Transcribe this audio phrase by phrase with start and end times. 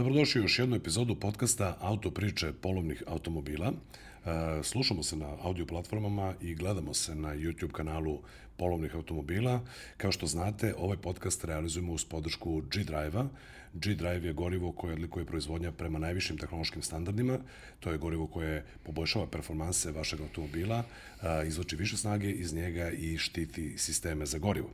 [0.00, 3.72] Dobrodošli u još jednu epizodu podcasta Auto priče polovnih automobila.
[3.72, 8.18] E, slušamo se na audio platformama i gledamo se na YouTube kanalu
[8.56, 9.60] polovnih automobila.
[9.96, 13.28] Kao što znate, ovaj podcast realizujemo uz podršku G-Drive-a.
[13.74, 17.38] G-Drive je gorivo koje odlikuje proizvodnja prema najvišim tehnološkim standardima.
[17.80, 20.84] To je gorivo koje poboljšava performanse vašeg automobila,
[21.22, 24.70] e, izvoči više snage iz njega i štiti sisteme za gorivo.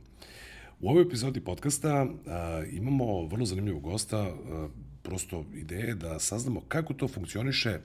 [0.79, 4.67] U ovoj epizodi podcasta a, imamo vrlo zanimljivog gosta, a,
[5.07, 7.79] prosto ideje da saznamo kako to funkcioniše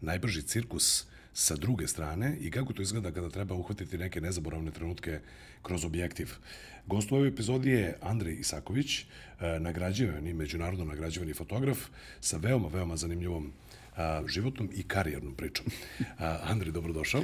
[0.00, 5.20] najbrži cirkus sa druge strane i kako to izgleda kada treba uhvatiti neke nezaboravne trenutke
[5.62, 6.30] kroz objektiv.
[6.86, 9.04] Gost u ovoj epizodi je Andrej Isaković,
[9.60, 11.78] nagrađivani, međunarodno nagrađivani fotograf
[12.20, 13.52] sa veoma, veoma zanimljivom
[13.96, 15.66] a, životnom i karijernom pričom.
[16.18, 17.22] A, Andrej, dobrodošao.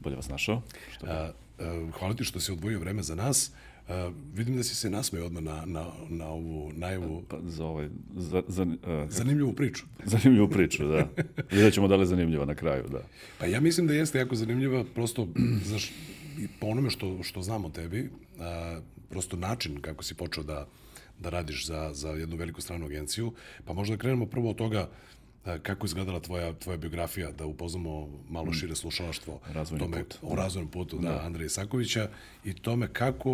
[0.00, 0.62] Bolje vas našao.
[0.94, 3.50] Što a, a, hvala ti što si odvojio vreme za nas.
[3.88, 7.22] Uh, vidim da si se nasmeo odmah na, na, na ovu najavu.
[7.28, 9.84] Pa, za ovaj, za, za, uh, zanimljivu priču.
[10.14, 11.08] Zanimljivu priču, da.
[11.50, 13.02] Vidjet ćemo da li je zanimljiva na kraju, da.
[13.38, 15.28] Pa ja mislim da jeste jako zanimljiva, prosto,
[15.68, 15.92] znaš,
[16.60, 18.42] po onome što, što znam o tebi, uh,
[19.10, 20.66] prosto način kako si počeo da,
[21.20, 23.32] da radiš za, za jednu veliku stranu agenciju,
[23.64, 24.88] pa možda krenemo prvo od toga
[25.62, 28.54] kako izgledala tvoja tvoja biografija da upoznamo malo mm.
[28.54, 30.18] šire slušalaštvo razvojni tome put.
[30.22, 32.08] o razvojnom putu da, da Andreja Isakovića
[32.44, 33.30] i tome kako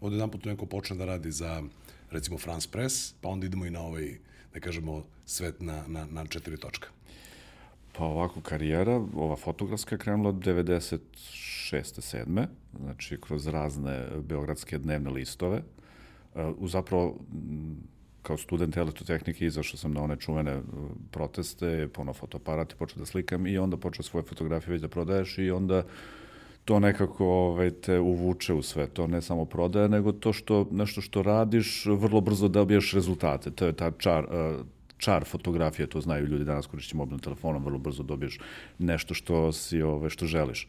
[0.00, 1.62] od jedan put neko počne da radi za
[2.10, 4.18] recimo France Press, pa onda idemo i na ovaj
[4.54, 6.88] da kažemo svet na na na četiri točka.
[7.92, 10.98] Pa ovako karijera, ova fotografska je krenula od 96.
[11.72, 12.46] 7.
[12.80, 15.62] Znači kroz razne beogradske dnevne listove.
[16.34, 17.18] U zapravo
[18.24, 20.64] kao student elektrotehnike izašao sam na one čuvene uh,
[21.10, 25.38] proteste, pono fotoaparat i počeo da slikam i onda počeo svoje fotografije već da prodaješ
[25.38, 25.82] i onda
[26.64, 31.00] to nekako ovaj, te uvuče u sve to, ne samo prodaje, nego to što, nešto
[31.00, 33.50] što radiš, vrlo brzo dobiješ rezultate.
[33.50, 34.66] To je ta čar, uh,
[34.98, 38.38] čar fotografije, to znaju ljudi danas korišći mobilnim telefonom, vrlo brzo dobiješ
[38.78, 40.68] nešto što si, ovaj, što želiš.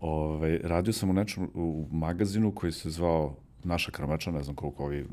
[0.00, 4.56] Ove, ovaj, radio sam u nečem u magazinu koji se zvao naša krmača, ne znam
[4.56, 5.06] koliko ovi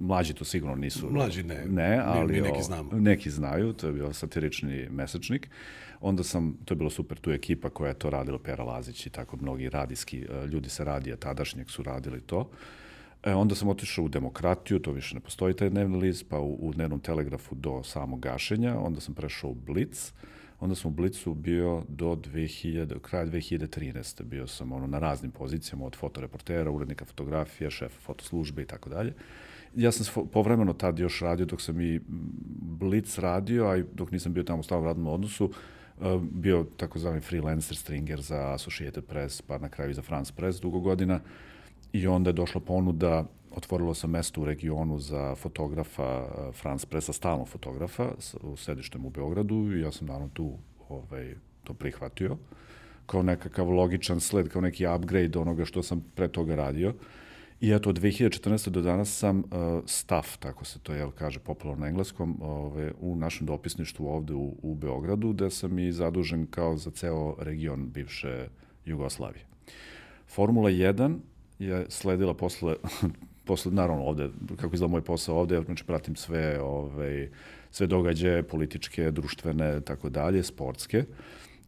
[0.00, 1.10] mlađi to sigurno nisu.
[1.10, 1.64] Mlađi ne.
[1.66, 2.90] Ne, ali mi, mi neki znamo.
[2.92, 5.50] Neki znaju, to je bio satirični mesečnik.
[6.00, 9.10] Onda sam, to je bilo super, tu ekipa koja je to radila, Pera Lazić i
[9.10, 12.50] tako mnogi radijski e, ljudi se radija tadašnjeg su radili to.
[13.22, 16.54] E, onda sam otišao u demokratiju, to više ne postoji taj dnevni list, pa u,
[16.60, 20.12] u dnevnom telegrafu do samog gašenja, onda sam prešao u Blitz,
[20.60, 24.22] onda sam u Blicu bio do 2000, kraja 2013.
[24.22, 29.14] Bio sam ono, na raznim pozicijama, od fotoreportera, urednika fotografija, šefa fotoslužbe i tako dalje.
[29.76, 32.00] Ja sam povremeno tad još radio dok sam i
[32.60, 35.50] Blitz radio, a dok nisam bio tamo u stavnom radnom odnosu,
[36.00, 40.60] e, bio takozvani freelancer stringer za Associated Press, pa na kraju i za France Press
[40.60, 41.20] dugo godina.
[41.92, 43.24] I onda je došla ponuda
[43.56, 48.10] otvorilo sam mesto u regionu za fotografa eh, Franz Presa, stalnog fotografa
[48.42, 50.52] u sedištem u Beogradu i ja sam naravno tu
[50.88, 52.36] ovaj, to prihvatio
[53.08, 56.94] kao nekakav logičan sled, kao neki upgrade onoga što sam pre toga radio.
[57.60, 58.68] I eto, od 2014.
[58.68, 59.44] do danas sam uh,
[59.86, 64.54] staff, tako se to jel, kaže popularno na engleskom, ove, u našem dopisništvu ovde u,
[64.62, 68.48] u Beogradu, gde sam i zadužen kao za ceo region bivše
[68.84, 69.44] Jugoslavije.
[70.28, 71.16] Formula 1
[71.58, 72.76] je sledila posle
[73.48, 77.28] posle, naravno ovde, kako izgleda moj posao ovde, znači pratim sve, ovaj,
[77.70, 81.04] sve događaje političke, društvene, tako dalje, sportske.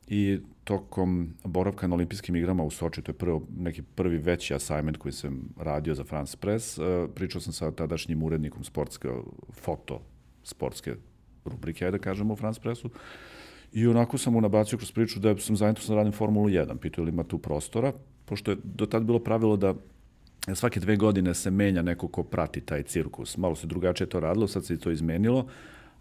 [0.08, 4.96] I tokom boravka na olimpijskim igrama u Soči, to je prvo, neki prvi veći assignment
[4.96, 9.08] koji sam radio za France Press, uh, pričao sam sa tadašnjim urednikom sportske,
[9.52, 10.00] foto
[10.44, 10.94] sportske
[11.44, 12.90] rubrike, da kažemo, u France Pressu,
[13.72, 16.78] I onako sam mu nabacio kroz priču da sam zainteresovan da radim Formulu 1.
[16.78, 17.92] Pitao li ima tu prostora,
[18.24, 19.74] pošto je do tad bilo pravilo da
[20.54, 23.36] svake dve godine se menja neko ko prati taj cirkus.
[23.36, 25.46] Malo se drugačije to radilo, sad se to izmenilo,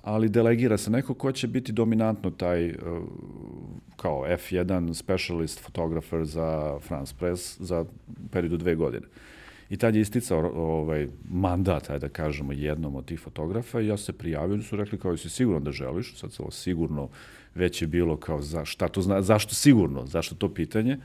[0.02, 2.76] ali delegira se neko ko će biti dominantno taj uh,
[3.96, 7.86] kao F1 specialist fotografer za France Press za
[8.32, 9.08] periodu dve godine.
[9.70, 13.98] I tad je isticao ovaj, mandat, ajde da kažemo, jednom od tih fotografa i ja
[13.98, 17.10] se prijavio, oni su rekli kao, jesi sigurno da želiš, sad se ovo sigurno
[17.56, 20.98] već je bilo kao, za, šta to zna, zašto sigurno, zašto to pitanje,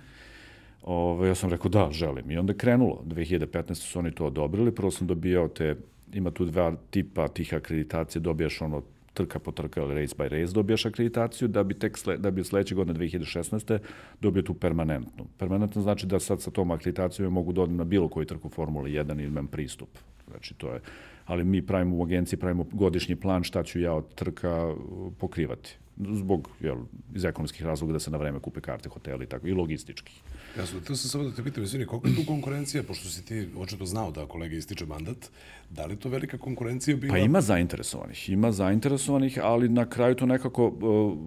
[0.85, 2.31] Ove, ja sam rekao da, želim.
[2.31, 3.03] I onda je krenulo.
[3.07, 3.75] 2015.
[3.75, 4.75] su oni to odobrili.
[4.75, 5.77] Prvo sam dobijao te,
[6.13, 8.83] ima tu dva tipa tih akreditacije, dobijaš ono
[9.15, 12.45] trka po trka ili race by race dobijaš akreditaciju da bi tek sle, da bi
[12.45, 13.79] sledeće godine 2016.
[14.21, 15.27] dobio tu permanentnu.
[15.39, 18.91] Permanentno znači da sad sa tom akreditacijom mogu da odem na bilo koju trku Formule
[18.91, 19.89] 1 ili imam pristup.
[20.31, 20.81] Znači, to je,
[21.27, 25.77] ali mi pravimo u agenciji, pravimo godišnji plan šta ću ja od trka uh, pokrivati
[25.96, 26.76] zbog jel,
[27.14, 30.12] iz ekonomskih razloga da se na vreme kupe karte hoteli i tako i logistički.
[30.58, 33.49] Jasno, to sam samo da te pitam, izvini, koliko je tu konkurencija, pošto si ti
[33.56, 35.31] očito znao da kolega ističe mandat,
[35.70, 37.12] da li to velika konkurencija bila?
[37.12, 41.19] Pa ima zainteresovanih, ima zainteresovanih, ali na kraju to nekako uh,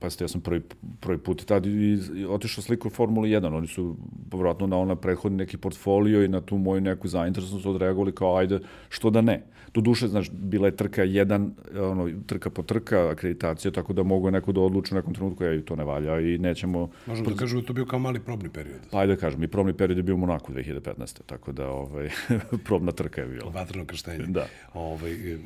[0.00, 0.62] pa ste, ja sam prvi,
[1.00, 3.96] prvi put tad i, i otišao sliku u Formulu 1, oni su
[4.30, 8.60] povratno na ona prethodni neki portfolio i na tu moju neku zainteresnost odreagovali kao ajde,
[8.88, 9.42] što da ne.
[9.72, 14.30] Tu duše, znaš, bila je trka jedan, ono, trka po trka, akreditacija, tako da mogu
[14.30, 16.90] neko da odluči u nekom trenutku, ja, to ne valja i nećemo...
[17.06, 18.80] Možemo da kažemo da to bio kao mali probni period.
[18.90, 21.20] Pa ajde da kažem, i probni period je bio u Monaku 2015.
[21.26, 22.10] Tako da, ovaj,
[22.66, 23.50] probna trka je bila.
[23.50, 24.26] Vatreno krštenje.
[24.26, 24.46] Da.
[24.74, 25.38] Ovaj,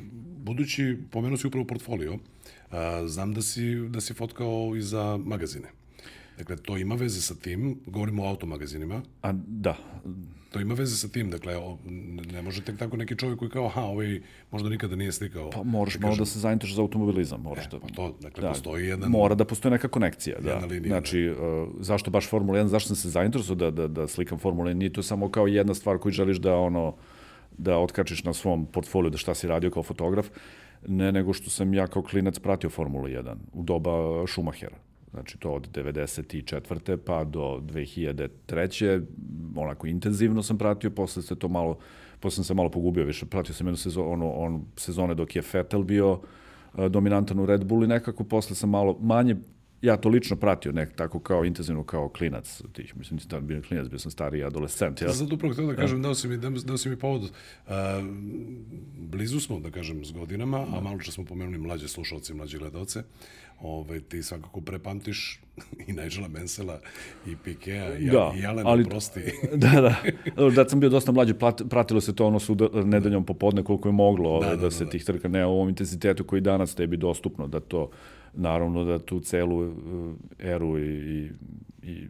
[0.44, 2.18] budući, pomenuo si upravo portfolio,
[3.06, 5.68] znam da si, da si fotkao i za magazine.
[6.38, 9.02] Dakle, to ima veze sa tim, govorimo o automagazinima.
[9.22, 9.76] A, da.
[10.50, 11.78] To ima veze sa tim, dakle, o,
[12.32, 15.50] ne može tek tako neki čovjek koji kao, aha, ovaj možda nikada nije slikao.
[15.50, 17.80] Pa moraš malo da se zainteresuješ za automobilizam, moraš e, da...
[17.80, 19.10] Pa to, dakle, da, postoji jedan...
[19.10, 20.50] Mora da postoji neka konekcija, da.
[20.50, 24.08] Jedna linija, znači, uh, zašto baš Formula 1, zašto sam se zainteresovao da, da, da
[24.08, 26.94] slikam Formula 1, nije to samo kao jedna stvar koju želiš da, ono,
[27.58, 30.26] da otkačiš na svom portfoliju, da šta si radio kao fotograf,
[30.88, 34.76] ne nego što sam ja kao klinac pratio Formulu 1 u doba Schumachera.
[35.10, 36.96] Znači to od 94.
[36.96, 39.02] pa do 2003.
[39.56, 41.78] onako intenzivno sam pratio, posle se to malo,
[42.20, 45.42] posle sam se malo pogubio više, pratio sam jednu sezonu, ono, on, sezone dok je
[45.52, 49.36] Vettel bio uh, dominantan u Red Bull i nekako posle sam malo manje
[49.84, 53.88] ja to lično pratio nek tako kao intenzivno kao klinac tih mislim da bio klinac
[53.88, 56.88] bio sam stari adolescent ja sad upravo htio da kažem da si mi da si
[56.88, 57.72] mi povod uh,
[58.96, 63.02] blizu smo da kažem s godinama a malo čas smo pomenuli mlađe slušalce mlađe gledaoce
[63.60, 65.40] Ove, ti svakako prepamtiš
[65.86, 66.80] i Nigela Mansella
[67.26, 69.20] i Pikea i, da, i Alena ali, Prosti.
[69.54, 70.50] da, da.
[70.50, 71.34] Da sam bio dosta mlađi,
[71.70, 74.70] pratilo se to ono su nedeljom popodne koliko je moglo ove, da, da, da, da,
[74.70, 74.90] se da.
[74.90, 77.90] tih trka ne u ovom intenzitetu koji danas tebi dostupno da to
[78.36, 79.70] naravno da tu celu eh,
[80.38, 81.30] eru i, i,
[81.82, 82.08] i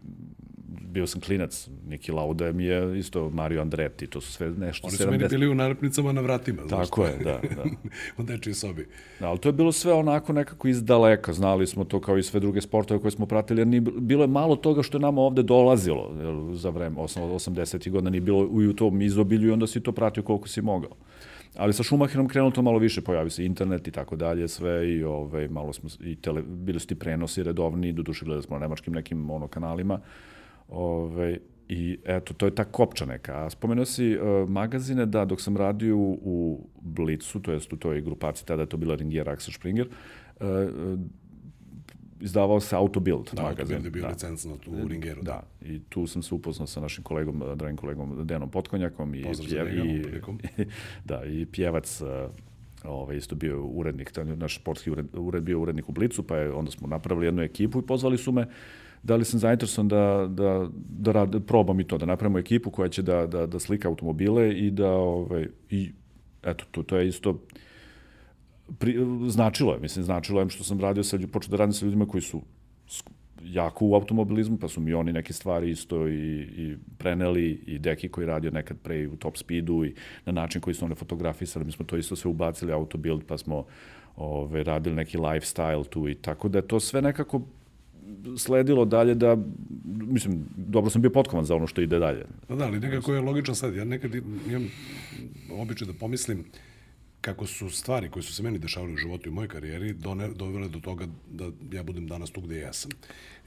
[0.94, 4.86] bio sam klinac, Niki Lauda mi je isto Mario Andretti, to su sve nešto...
[4.86, 5.10] Oni su 70...
[5.10, 6.62] meni bili u nalepnicama na vratima.
[6.70, 7.40] Tako je, da.
[7.56, 7.64] da.
[8.18, 8.88] u dečiji sobi.
[9.20, 12.22] Da, ali to je bilo sve onako nekako iz daleka, znali smo to kao i
[12.22, 15.20] sve druge sportove koje smo pratili, jer nije, bilo je malo toga što je nama
[15.20, 17.90] ovde dolazilo jer, za vreme 80.
[17.90, 20.96] godina, nije bilo u tom izobilju i onda si to pratio koliko si mogao.
[21.56, 25.04] Ali sa Schumacherom krenulo to malo više, pojavio se internet i tako dalje, sve i
[25.04, 28.60] ovaj, malo smo, i tele, bili su ti prenosi redovni, do duše gledali smo na
[28.60, 30.00] nemačkim nekim ono, kanalima.
[30.68, 33.44] Ovaj, I eto, to je ta kopča neka.
[33.44, 38.00] A spomenuo si uh, magazine, da, dok sam radio u, Blicu, to jest u toj
[38.00, 40.46] grupaciji, tada je to bila Ringier Axel Springer, uh,
[42.24, 43.60] izdavao se Autobild da, magazin.
[43.60, 44.08] Autobild je bio da.
[44.08, 45.22] licencno u Ringeru.
[45.22, 45.42] Da.
[45.60, 49.14] da, i tu sam se upoznao sa našim kolegom, dragim kolegom Denom Potkonjakom.
[49.14, 50.04] I, Pozdrav pjev, i,
[51.10, 52.02] da, i pjevac
[52.84, 56.70] ovaj, isto bio urednik, naš sportski ured, ured bio urednik u Blicu, pa je, onda
[56.70, 58.46] smo napravili jednu ekipu i pozvali su me
[59.02, 62.70] da li sam zainteresovan da, da, da, rad, da probam i to, da napravimo ekipu
[62.70, 65.90] koja će da, da, da slika automobile i da, ovaj, i
[66.42, 67.40] eto, to, to je isto,
[68.78, 68.96] pri,
[69.28, 72.20] značilo je, mislim, značilo je što sam radio sa, počeo da radim sa ljudima koji
[72.20, 72.42] su
[73.44, 78.08] jako u automobilizmu, pa su mi oni neke stvari isto i, i preneli i Deki
[78.08, 79.94] koji radio nekad pre u top speedu i
[80.26, 83.64] na način koji su one fotografisali, mi smo to isto sve ubacili autobuild, pa smo
[84.16, 87.42] ove, radili neki lifestyle tu i tako da je to sve nekako
[88.36, 89.36] sledilo dalje da,
[89.84, 92.24] mislim, dobro sam bio potkovan za ono što ide dalje.
[92.48, 93.74] Da, da, ali nekako je logičan sad.
[93.74, 94.68] Ja nekad imam
[95.50, 96.44] običaj da pomislim
[97.24, 99.94] kako su stvari koje su se meni dešavale u životu i u mojoj karijeri
[100.34, 102.90] dovele do toga da ja budem danas tu gde jesam.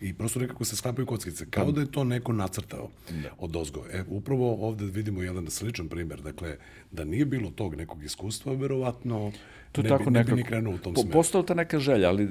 [0.01, 3.29] I prosto nekako se sklapaju kockice, kao da je to neko nacrtao da.
[3.37, 3.85] od ozgo.
[3.91, 6.57] E, upravo ovde vidimo jedan sličan primer, dakle,
[6.91, 9.31] da nije bilo tog nekog iskustva, verovatno
[9.71, 11.13] to ne, tako bi, nekako, ne bi ni krenuo u tom po, smeru.
[11.13, 12.27] Postala ta neka želja, ali e,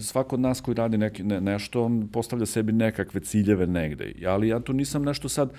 [0.00, 4.12] svako od nas koji radi neki, ne, nešto, on postavlja sebi nekakve ciljeve negde.
[4.26, 5.52] Ali ja tu nisam nešto sad,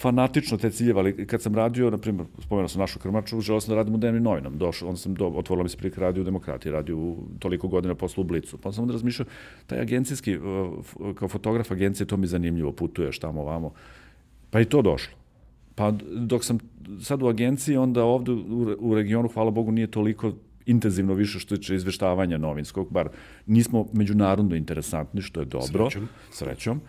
[0.00, 3.72] fanatično te ciljeve, ali kad sam radio, na primjer, spomenuo sam našu krmaču, želeo sam
[3.72, 4.56] da radim u dnevnim novinama.
[4.56, 7.94] Došao, onda sam do, otvorila mi se prilike radio u demokratiji, radio u toliko godina
[7.94, 8.58] poslu u Blicu.
[8.58, 9.26] Pa sam onda razmišljao,
[9.66, 13.72] taj agencijski, uh, kao fotograf agencije, to mi zanimljivo, putuješ tamo, vamo.
[14.50, 15.14] Pa i to došlo.
[15.74, 16.58] Pa dok sam
[17.00, 20.32] sad u agenciji, onda ovde u, u regionu, hvala Bogu, nije toliko
[20.66, 23.08] intenzivno više što tiče izveštavanja novinskog, bar
[23.46, 26.08] nismo međunarodno interesantni, što je dobro, srećom.
[26.32, 26.80] srećom.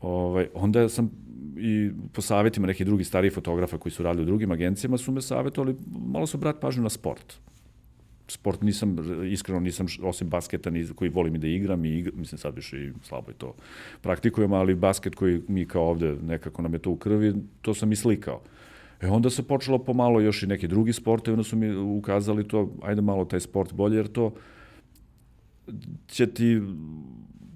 [0.00, 1.10] Ovaj, onda sam
[1.56, 5.20] i po savjetima nekih drugih starih fotografa koji su radili u drugim agencijama su me
[5.20, 5.76] savjetovali,
[6.06, 7.34] malo su brat pažnju na sport.
[8.28, 8.96] Sport nisam,
[9.32, 12.84] iskreno nisam, osim basketa ni, koji volim i da igram, i igra, mislim sad više
[12.84, 13.54] i slabo i to
[14.00, 17.92] praktikujem, ali basket koji mi kao ovde nekako nam je to u krvi, to sam
[17.92, 18.40] i slikao.
[19.00, 22.72] E onda se počelo pomalo još i neki drugi sportovi, onda su mi ukazali to,
[22.82, 24.34] ajde malo taj sport bolje, jer to
[26.06, 26.60] će ti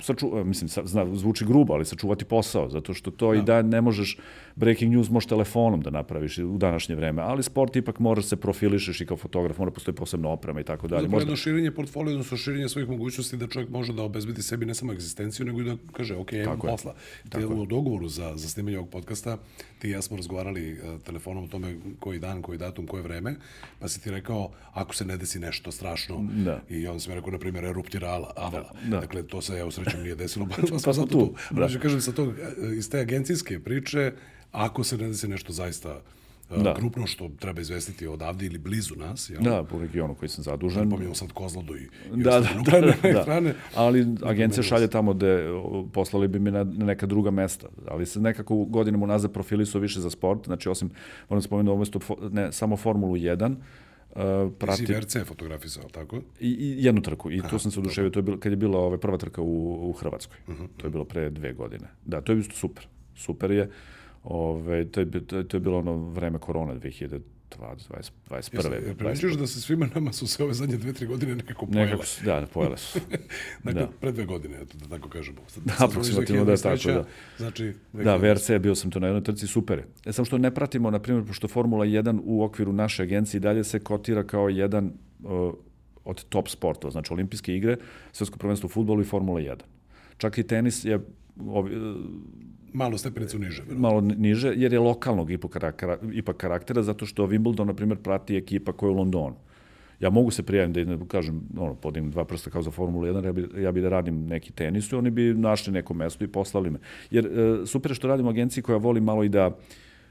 [0.03, 3.39] saču, mislim, zna, zvuči grubo, ali sačuvati posao, zato što to da.
[3.39, 4.19] i da ne možeš,
[4.57, 9.01] breaking news možeš telefonom da napraviš u današnje vreme, ali sport ipak moraš se profilišeš
[9.01, 11.09] i kao fotograf, mora postoji posebna oprema i tako dalje.
[11.09, 14.75] Možda jedno širenje portfolija, odnosno širenje svojih mogućnosti da čovjek može da obezbedi sebi ne
[14.75, 16.95] samo egzistenciju, nego i da kaže, ok, imam posla.
[17.29, 19.39] Te u dogovoru za, za snimanje ovog podcasta,
[19.79, 23.35] ti i ja smo razgovarali uh, telefonom o tome koji dan, koji datum, koje vreme,
[23.79, 26.61] pa si ti rekao, ako se ne desi nešto strašno, da.
[26.69, 28.35] i on sam rekao, na primjer, eruptira avala.
[28.51, 29.01] Da, da.
[29.01, 31.27] Dakle, to se, ja u srećem nije desilo, pa, pa smo zato tu.
[31.27, 31.35] tu.
[31.51, 31.57] Da.
[31.57, 34.13] Znači, kažem, sa tog, e, iz te agencijske priče,
[34.53, 36.01] ako se ne desi nešto zaista
[36.51, 36.75] e, da.
[36.75, 39.31] krupno što treba izvestiti odavde ili blizu nas.
[39.31, 39.43] Jel?
[39.43, 40.91] Da, po regionu koji sam zadužen.
[40.91, 41.83] Pominjamo sad Kozlodu i,
[42.15, 43.55] i da, da, da, da.
[43.75, 45.49] Ali agencija šalje tamo gde
[45.93, 47.67] poslali bi mi na, na neka druga mesta.
[47.89, 50.47] Ali se nekako godinama unazad profili su više za sport.
[50.47, 50.91] Znači, osim,
[51.29, 51.99] moram da spomenuti, umesto
[52.31, 53.57] ne, samo Formulu 1,
[54.17, 54.87] Uh, prati...
[54.87, 56.17] Si VRC fotografisao, tako?
[56.17, 57.31] I, I jednu trku.
[57.31, 58.11] I Aha, tu sam se oduševio.
[58.11, 60.37] To je bilo, kad je bila ove, prva trka u, u Hrvatskoj.
[60.47, 60.69] Uh mhm, -huh.
[60.77, 61.89] To je bilo pre dve godine.
[62.05, 62.87] Da, to je isto super.
[63.15, 63.71] Super je.
[64.25, 67.21] Ove, to, je, to, je, to je bilo ono vreme korona 2000
[67.59, 68.87] 20, 21.
[68.87, 71.91] Jel primećuješ da se svima nama su se ove zadnje dve, tri godine nekako pojele?
[71.91, 72.99] Nekako, da, pojele su.
[73.63, 73.89] dakle, da.
[74.01, 75.39] pre dve godine, eto, da tako kažemo.
[75.65, 77.05] Da, aproksimativno da je tako, da.
[77.39, 79.83] Znači, da, VRC, bio sam to na jednoj trci, super.
[80.05, 83.65] E, samo što ne pratimo, na primjer, pošto Formula 1 u okviru naše agencije dalje
[83.65, 85.55] se kotira kao jedan uh,
[86.05, 87.77] od top sportova, znači olimpijske igre,
[88.13, 89.57] svetsko prvenstvo u futbolu i Formula 1.
[90.17, 91.01] Čak i tenis je
[91.47, 91.71] ovi,
[92.73, 93.63] Malo stepenicu niže.
[93.63, 93.89] Vjerojatno.
[93.89, 98.37] Malo niže, jer je lokalnog ipak karaktera, ipak karaktera, zato što Wimbledon, na primjer, prati
[98.37, 99.37] ekipa koja je u Londonu.
[100.01, 103.25] Ja mogu se prijaviti da, da kažem, ono, podim dva prsta kao za Formulu 1,
[103.25, 106.29] ja bi, ja bi da radim neki tenis i oni bi našli neko mesto i
[106.29, 106.79] poslali me.
[107.11, 109.59] Jer e, super što radim u agenciji koja voli malo i da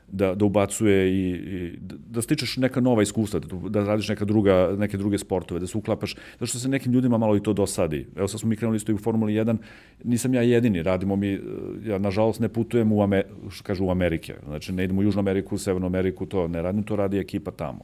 [0.07, 1.77] da, da ubacuje i, i
[2.09, 5.77] da stičeš neka nova iskustva, da, da radiš neka druga, neke druge sportove, da se
[5.77, 8.07] uklapaš, zato što se nekim ljudima malo i to dosadi.
[8.15, 9.57] Evo sad smo mi krenuli isto i u Formuli 1,
[10.03, 11.39] nisam ja jedini, radimo mi,
[11.85, 15.19] ja nažalost ne putujem u, Amer, što kažu, u Amerike, znači ne idemo u Južnu
[15.19, 17.83] Ameriku, u Severnu Ameriku, to ne radim, to radi ekipa tamo.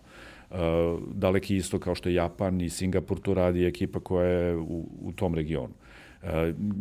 [0.49, 0.57] Uh,
[1.13, 5.11] daleki isto kao što je Japan i Singapur, to radi ekipa koja je u, u
[5.11, 5.73] tom regionu.
[6.23, 6.29] Uh,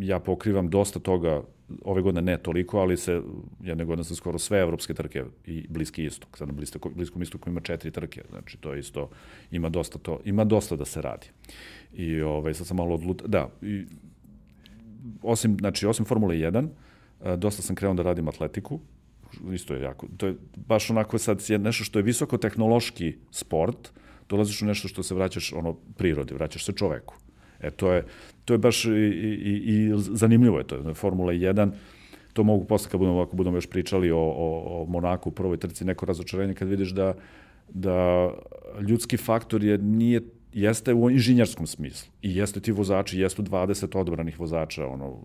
[0.01, 1.43] ja pokrivam dosta toga
[1.85, 3.23] ove godine ne toliko, ali se
[3.63, 6.39] jedne godine sam skoro sve evropske trke i Bliski istok.
[6.39, 6.55] Sad na
[6.95, 9.11] Bliskom, istoku ima četiri trke, znači to isto
[9.51, 11.27] ima dosta to, ima dosta da se radi.
[11.93, 13.85] I ovaj sad sam malo odlut, da, i,
[15.23, 16.69] osim znači osim Formule 1,
[17.37, 18.81] dosta sam krenuo da radim atletiku,
[19.53, 23.91] isto je jako, to je baš onako sad je nešto što je visoko tehnološki sport,
[24.29, 27.15] dolaziš u nešto što se vraćaš ono prirodi, vraćaš se čoveku.
[27.61, 28.05] E to je,
[28.47, 30.95] to je baš i, i, i zanimljivo je to.
[30.95, 31.71] Formula 1,
[32.33, 35.57] to mogu posle kad budemo, ako budemo još pričali o, o, o Monaku u prvoj
[35.57, 37.15] trci, neko razočarenje kad vidiš da,
[37.69, 38.31] da
[38.89, 40.21] ljudski faktor je, nije
[40.53, 45.19] jeste u inženjerskom smislu i jeste ti vozači, jesu 20 odbranih vozača, ono,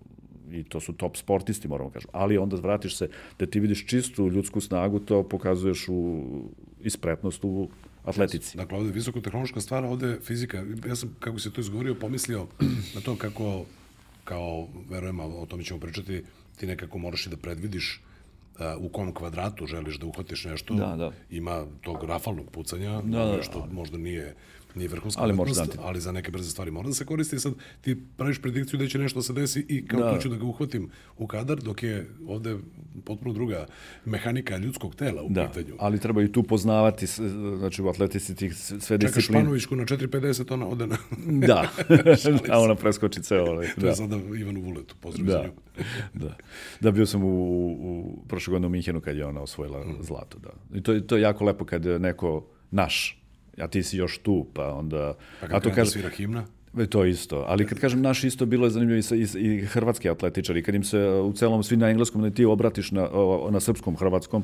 [0.52, 2.10] i to su top sportisti, moramo kažem.
[2.14, 3.10] Ali onda vratiš se
[3.40, 6.24] da ti vidiš čistu ljudsku snagu, to pokazuješ u
[6.82, 7.70] ispretnost u
[8.06, 8.58] atletici.
[8.58, 10.64] Dakle, ovde je visokotehnološka stvar, ovde je fizika.
[10.88, 12.48] Ja sam, kako se to izgovorio, pomislio
[12.96, 13.66] na to kako,
[14.24, 16.24] kao, verujem, o tome ćemo pričati,
[16.58, 18.02] ti nekako moraš i da predvidiš
[18.60, 20.74] uh, u kom kvadratu želiš da uhvatiš nešto.
[20.74, 21.12] Da, da.
[21.30, 23.44] Ima tog rafalnog pucanja, da, da, da.
[23.44, 24.36] što možda nije
[24.76, 27.40] nije vrhunska ali, umetnost, ali za neke brze stvari mora da se koristi.
[27.40, 30.20] Sad ti praviš predikciju da će nešto da se desi i kao da.
[30.20, 32.58] ću da ga uhvatim u kadar, dok je ovde
[33.06, 33.66] potpuno druga
[34.06, 35.48] mehanika ljudskog tela u da.
[35.48, 35.76] pitanju.
[35.80, 37.06] ali treba i tu poznavati,
[37.58, 39.10] znači u atletici tih sve discipline.
[39.10, 40.98] Čekaš Panovićku na 4.50, ona ode na...
[41.48, 41.70] da,
[42.54, 43.46] a ona preskoči ceo.
[43.46, 43.68] Ovaj.
[43.76, 43.88] To da.
[43.88, 45.34] je sada Ivanu Vuletu, pozdrav da.
[45.34, 45.84] za nju.
[46.26, 46.36] da.
[46.80, 49.98] da, bio sam u, u prošle godine u Minhenu kad je ona osvojila mm.
[50.02, 50.40] zlato.
[50.40, 50.78] Da.
[50.78, 53.21] I to, to je jako lepo kad neko naš
[53.58, 55.14] a ti si još tu, pa onda...
[55.42, 56.46] Pa kad a to kaže, svira himna?
[56.90, 60.64] To isto, ali kad kažem naš isto bilo je zanimljivo i, i, i hrvatski atletičari,
[60.64, 63.10] kad im se u celom svi na engleskom, da ti obratiš na,
[63.52, 64.44] na srpskom, hrvatskom,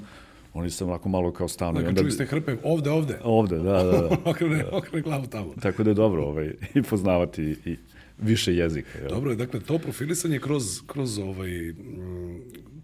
[0.53, 1.73] oni se onako malo kao stanu.
[1.73, 3.19] Dakle, onda, čuli ste hrpe ovde, ovde.
[3.23, 3.91] Ovde, da, da.
[3.91, 4.17] da.
[4.31, 5.53] okrene, okrene glavu tamo.
[5.61, 7.77] Tako da je dobro ovaj, i poznavati i
[8.21, 8.99] više jezika.
[8.99, 9.09] Jel?
[9.09, 11.73] Dobro je, dakle, to profilisanje kroz, kroz ovaj,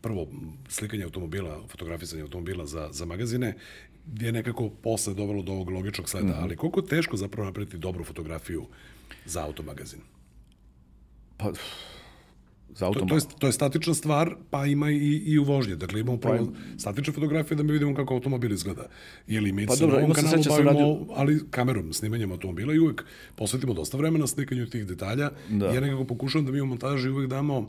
[0.02, 0.28] prvo
[0.70, 3.54] slikanje automobila, fotografisanje automobila za, za magazine
[4.20, 6.44] je nekako posle dovelo do ovog logičnog sleda, mm -hmm.
[6.44, 8.66] ali koliko teško zapravo napraviti dobru fotografiju
[9.26, 10.00] za automagazin?
[11.38, 11.52] Pa,
[12.76, 13.00] za auto...
[13.00, 15.76] To, to, je, to je statična stvar, pa ima i, i u vožnji.
[15.76, 18.90] Dakle, imamo prvo pa, statične fotografije da mi vidimo kako automobil izgleda.
[19.28, 21.06] Ili mi pa, se dobro, na ovom kanalu bavimo, radio...
[21.16, 23.06] ali kamerom, snimanjem automobila i uvek
[23.36, 25.32] posvetimo dosta vremena slikanju tih detalja.
[25.50, 25.66] Da.
[25.66, 27.68] Ja nekako pokušavam da mi u montaži uvek damo, uh,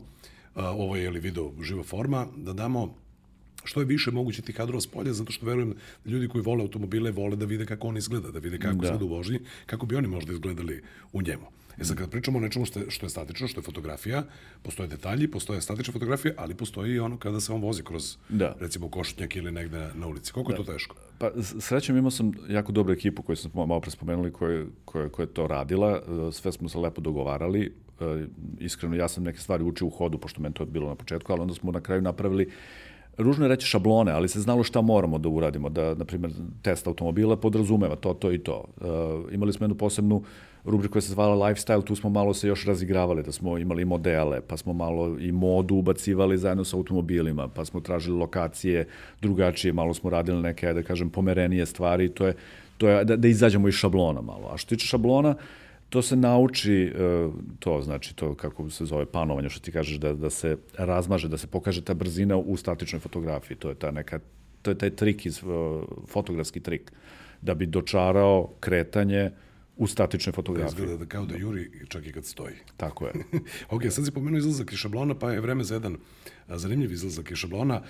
[0.55, 2.95] ovo je li video živa forma, da damo
[3.65, 5.73] što je više moguće ti kadrova s polja, zato što verujem
[6.05, 8.87] da ljudi koji vole automobile vole da vide kako on izgleda, da vide kako da.
[8.87, 10.81] izgleda u vožnji, kako bi oni možda izgledali
[11.13, 11.45] u njemu.
[11.77, 14.23] E sad, kad pričamo o nečemu što je, što je statično, što je fotografija,
[14.63, 18.55] postoje detalji, postoje statične fotografije, ali postoji i ono kada se on vozi kroz, da.
[18.59, 20.33] recimo, košutnjak ili negde na ulici.
[20.33, 20.57] Koliko da.
[20.57, 20.95] je to teško?
[21.17, 25.23] Pa, srećem, imao sam jako dobru ekipu koju sam malo pre spomenuli, koja, koja, koja
[25.23, 25.91] je to radila.
[25.91, 27.73] E, sve smo se lepo dogovarali.
[27.99, 28.25] E,
[28.59, 31.31] iskreno, ja sam neke stvari učio u hodu, pošto meni to je bilo na početku,
[31.33, 32.51] ali onda smo na kraju napravili
[33.17, 36.31] ružno je reći šablone, ali se znalo šta moramo da uradimo, da, na primjer,
[36.61, 38.65] test automobila podrazumeva to, to i to.
[38.77, 40.23] Uh, imali smo jednu posebnu
[40.65, 44.41] rubriku koja se zvala lifestyle, tu smo malo se još razigravali, da smo imali modele,
[44.41, 48.87] pa smo malo i modu ubacivali zajedno sa automobilima, pa smo tražili lokacije
[49.21, 52.33] drugačije, malo smo radili neke, da kažem, pomerenije stvari, to je,
[52.77, 54.49] to je da, da izađemo iz šablona malo.
[54.53, 55.35] A što tiče šablona, uh,
[55.95, 60.13] to se nauči, e, to znači to kako se zove panovanje, što ti kažeš, da,
[60.13, 63.57] da se razmaže, da se pokaže ta brzina u statičnoj fotografiji.
[63.57, 64.19] To je ta neka,
[64.61, 65.45] to je taj trik iz, e,
[66.07, 66.91] fotografski trik,
[67.41, 69.31] da bi dočarao kretanje
[69.77, 70.75] u statičnoj fotografiji.
[70.75, 72.55] Da izgleda da kao da juri čak i kad stoji.
[72.77, 73.13] Tako je.
[73.75, 75.97] ok, sad si pomenuo izlazak iz šablona, pa je vreme za jedan
[76.47, 77.81] zanimljiv izlazak iz šablona.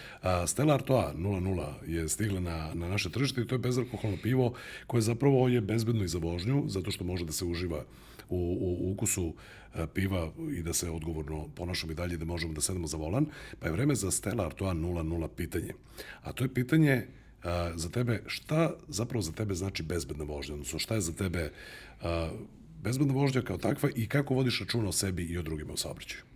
[0.48, 4.54] Stella Artois 00 je stigla na, na naše tržište i to je bezalkoholno pivo
[4.88, 7.86] koje zapravo je bezbedno i za vožnju, zato što može da se uživa
[8.30, 9.34] u, u, u ukusu
[9.94, 13.26] piva i da se odgovorno ponašamo i dalje da možemo da sedemo za volan,
[13.60, 15.74] pa je vreme za Stella Artois 00 pitanje.
[16.22, 17.08] A to je pitanje
[17.76, 21.52] za tebe, šta zapravo za tebe znači bezbedna vožnja, odnosno šta je za tebe
[22.84, 26.35] bezbedna vožnja kao takva i kako vodiš računa o sebi i o drugima u saobraćaju?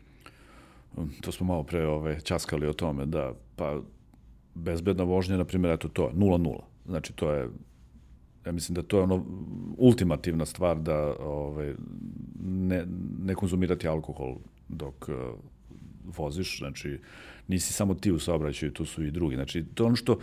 [1.21, 3.81] To smo malo pre ove, časkali o tome, da, pa
[4.55, 6.59] bezbedna vožnja, na primjer, eto to, 0-0.
[6.85, 7.49] Znači, to je
[8.45, 9.25] ja mislim da to je ono
[9.77, 11.73] ultimativna stvar da ovaj,
[12.43, 12.85] ne,
[13.19, 14.35] ne konzumirati alkohol
[14.67, 15.15] dok uh,
[16.17, 16.99] voziš, znači
[17.47, 19.35] nisi samo ti u saobraćaju, tu su i drugi.
[19.35, 20.19] Znači, to je ono što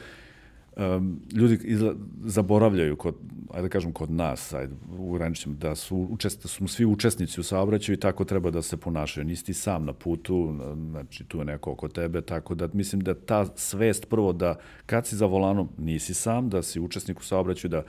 [0.77, 3.15] um, ljudi izla, zaboravljaju kod,
[3.51, 7.45] ajde da kažem kod nas, ajde, ograničim, da su, učest, da su svi učesnici u
[7.45, 9.27] saobraćaju i tako treba da se ponašaju.
[9.27, 10.55] Nisi ti sam na putu,
[10.91, 14.55] znači tu je neko oko tebe, tako da mislim da ta svest prvo da
[14.87, 17.83] kad si za volanom nisi sam, da si učesnik u saobraćaju, da,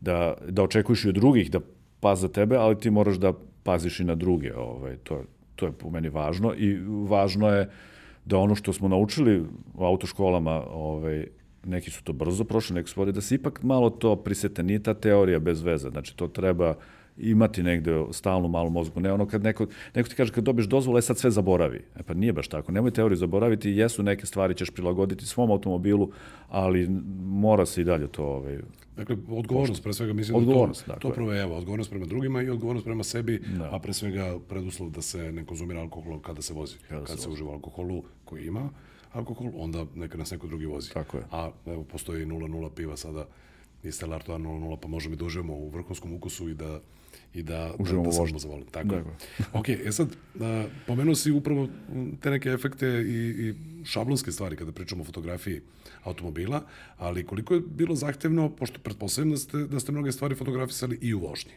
[0.00, 1.60] da, da očekuješ i od drugih da
[2.00, 4.54] paze tebe, ali ti moraš da paziš i na druge.
[4.54, 5.22] Ovaj, to,
[5.56, 7.70] to je po meni važno i važno je
[8.24, 9.44] da ono što smo naučili
[9.74, 11.26] u autoškolama ovaj,
[11.66, 14.94] neki su to brzo prošli, neki su da se ipak malo to prisete, nije ta
[14.94, 16.74] teorija bez veze, znači to treba
[17.18, 19.00] imati negde stalno malo mozgu.
[19.00, 21.78] Ne ono kad neko, neko ti kaže kad dobiješ dozvolu, e sad sve zaboravi.
[21.96, 22.72] E pa nije baš tako.
[22.72, 26.10] Nemoj teoriju zaboraviti, jesu neke stvari ćeš prilagoditi svom automobilu,
[26.48, 26.88] ali
[27.20, 28.58] mora se i dalje to ovaj,
[28.96, 32.42] Dakle, odgovornost, pre svega, mislim odgovornost, da to, to prvo je, evo, odgovornost prema drugima
[32.42, 33.68] i odgovornost prema sebi, da.
[33.72, 37.22] a pre svega preduslov da se ne konzumira alkohol kada se vozi, kada, kada se,
[37.22, 38.70] se uživa alkoholu koji ima,
[39.12, 40.90] alkohol, onda neka nas neko drugi vozi.
[40.92, 41.24] Tako je.
[41.30, 43.26] A evo, postoji 0,0 piva sada
[43.82, 46.80] i Stella Artois 0,0, pa možemo i da uživamo u vrhunskom ukusu i da
[47.34, 48.38] i da, Uživamo da, da vožnju.
[48.38, 48.66] zavolim.
[48.66, 48.88] Tako.
[48.88, 49.10] Tako.
[49.58, 50.08] ok, e sad,
[50.40, 51.68] a, pomenuo si upravo
[52.20, 55.60] te neke efekte i, i šablonske stvari kada pričamo o fotografiji
[56.04, 56.62] automobila,
[56.96, 61.14] ali koliko je bilo zahtevno, pošto pretpostavljam da ste, da ste mnoge stvari fotografisali i
[61.14, 61.52] u vožnji.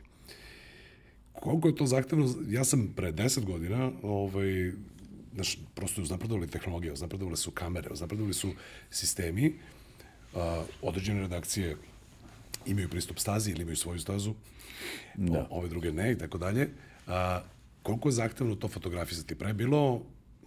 [1.34, 2.36] Koliko je to zahtevno?
[2.50, 4.72] Ja sam pre 10 godina ovaj,
[5.40, 8.52] znaš, prosto uznapredovali tehnologije, uznapredovali su kamere, uznapredovali su
[8.92, 9.54] sistemi,
[10.36, 11.76] a, određene redakcije
[12.66, 14.34] imaju pristup stazi ili imaju svoju stazu,
[15.16, 15.40] da.
[15.40, 16.70] O, ove druge ne i tako dalje.
[17.08, 17.42] A,
[17.84, 19.36] koliko je zahtevno to fotografisati?
[19.36, 20.02] Pre bilo,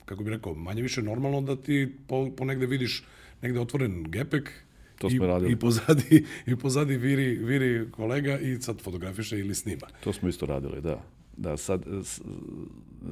[0.04, 3.04] kako bih rekao, manje više normalno da ti po, po negde vidiš
[3.42, 4.52] negde otvoren gepek,
[4.98, 5.52] To smo I, radili.
[5.52, 9.86] I pozadi, I pozadi viri, viri kolega i sad fotografiše ili snima.
[10.04, 11.02] To smo isto radili, da.
[11.36, 11.84] Da, sad,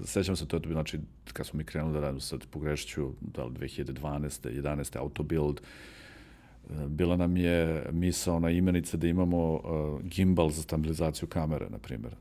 [0.05, 0.99] sećam se, to je znači,
[1.33, 4.63] kad smo mi krenuli da radimo, sad pogrešću, da li 2012.
[4.63, 4.97] 11.
[4.97, 11.71] autobuild, e, bila nam je misao na imenice da imamo uh, gimbal za stabilizaciju kamere,
[11.71, 12.15] na primjer.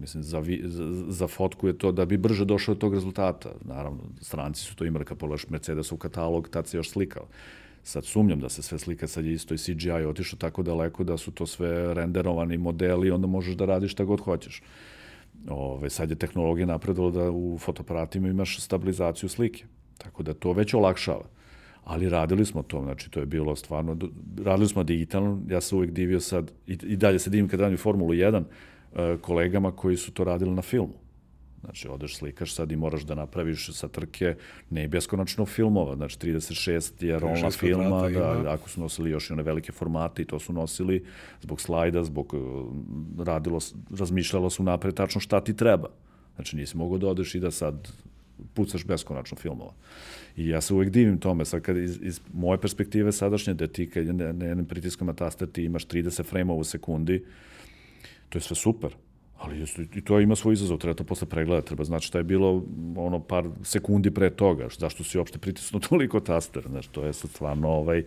[0.00, 3.52] Mislim, za, vi, za, za fotku je to da bi brže došao do tog rezultata.
[3.64, 7.26] Naravno, stranci su to imali kad pogledaš Mercedes u katalog, tad se još slikao.
[7.84, 11.16] Sad sumnjam da se sve slika, sad je isto i CGI otišao tako daleko da
[11.16, 14.62] su to sve renderovani modeli onda možeš da radiš šta god hoćeš.
[15.48, 19.64] Ove, sad je tehnologija napredala da u fotoaparatima imaš stabilizaciju slike.
[19.98, 21.24] Tako da to već olakšava.
[21.84, 23.96] Ali radili smo to, znači to je bilo stvarno,
[24.44, 27.78] radili smo digitalno, ja se uvek divio sad, i, i dalje se divim kad radim
[27.78, 28.42] Formulu 1,
[28.94, 31.01] e, kolegama koji su to radili na filmu.
[31.64, 34.34] Znači, odeš slikaš sad i moraš da napraviš sa trke
[34.70, 39.42] ne beskonačno filmova, znači 36 je rolna filma, da, ako su nosili još i one
[39.42, 41.04] velike formate i to su nosili
[41.40, 42.66] zbog slajda, zbog uh,
[43.26, 43.58] radilo,
[43.98, 45.88] razmišljalo su napred tačno šta ti treba.
[46.34, 47.92] Znači, nisi mogao da odeš i da sad
[48.54, 49.72] pucaš beskonačno filmova.
[50.36, 53.90] I ja se uvek divim tome, sad kad iz, iz moje perspektive sadašnje, da ti
[53.90, 57.24] kad ne, ne jednim pritiskom na taster ti imaš 30 frame u sekundi,
[58.28, 58.94] to je sve super.
[59.42, 62.64] Ali i to ima svoj izazov, treba to posle pregledati, treba znači šta je bilo
[62.96, 67.30] ono par sekundi pre toga, zašto si uopšte pritisnuo toliko taster, znači to je sad
[67.30, 68.04] stvarno ovaj,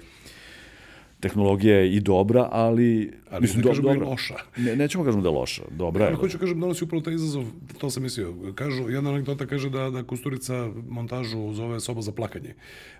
[1.19, 3.12] tehnologija je i dobra, ali...
[3.30, 4.36] Ali mislim, ne kažemo da je loša.
[4.58, 6.12] Ne, nećemo kažemo da je loša, dobra je.
[6.12, 7.45] Ja, hoću kažem, donosi upravo taj izazov,
[7.78, 8.34] to sam mislio.
[8.56, 12.54] Kažu, jedna anegdota kaže da, da Kusturica montažu zove soba za plakanje.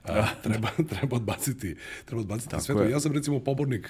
[0.04, 2.84] A, treba, treba odbaciti, treba odbaciti Tako sve to.
[2.84, 3.89] Ja sam recimo pobornik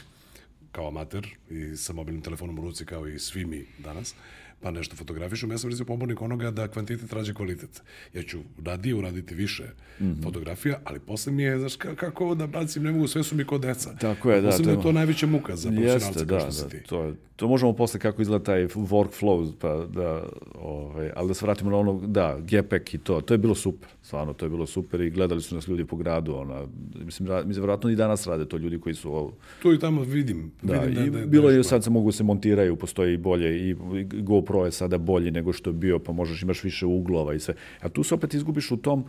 [0.75, 4.15] kao amater i sa mobilnim telefonom u ruci kao i svi mi danas
[4.61, 5.51] pa nešto fotografišem.
[5.51, 7.81] Ja sam recimo pobornik onoga da kvantitet rađe kvalitet.
[8.13, 10.23] Ja ću radije uraditi više mm -hmm.
[10.23, 13.45] fotografija, ali posle mi je, znaš, kako ovo da bacim, ne mogu, sve su mi
[13.45, 13.95] kod deca.
[13.95, 14.49] Tako je, da.
[14.49, 16.87] Posle to je to najveća muka za profesionalce Jeste, da, da, ti.
[16.87, 20.23] To, to možemo posle kako izgleda taj workflow, pa da,
[20.61, 23.89] ovaj, ali da se vratimo na ono, da, gepek i to, to je bilo super,
[24.05, 26.61] stvarno, to je bilo super i gledali su nas ljudi po gradu, ona,
[27.05, 29.33] mislim, ra, mislim, vjerojatno i danas rade to ljudi koji su ovo...
[29.61, 30.51] Tu i tamo vidim.
[30.61, 33.69] Da, vidim i da, da, bilo je, sad se mogu se montiraju, postoji i bolje,
[33.69, 33.73] i
[34.21, 37.39] GoPro Pro je sada bolji nego što je bio, pa možeš imaš više uglova i
[37.39, 37.55] sve.
[37.81, 39.05] A tu se opet izgubiš u tom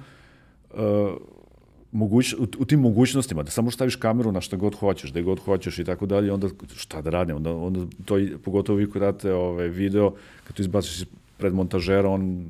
[0.70, 0.78] uh,
[1.92, 5.40] moguć, u, u tim mogućnostima, da samo staviš kameru na šta god hoćeš, da god
[5.40, 9.34] hoćeš i tako dalje, onda šta da radim, onda, onda to, pogotovo vi koji date
[9.34, 11.04] ovaj, video, kad tu izbaciš
[11.36, 12.46] pred montažera, on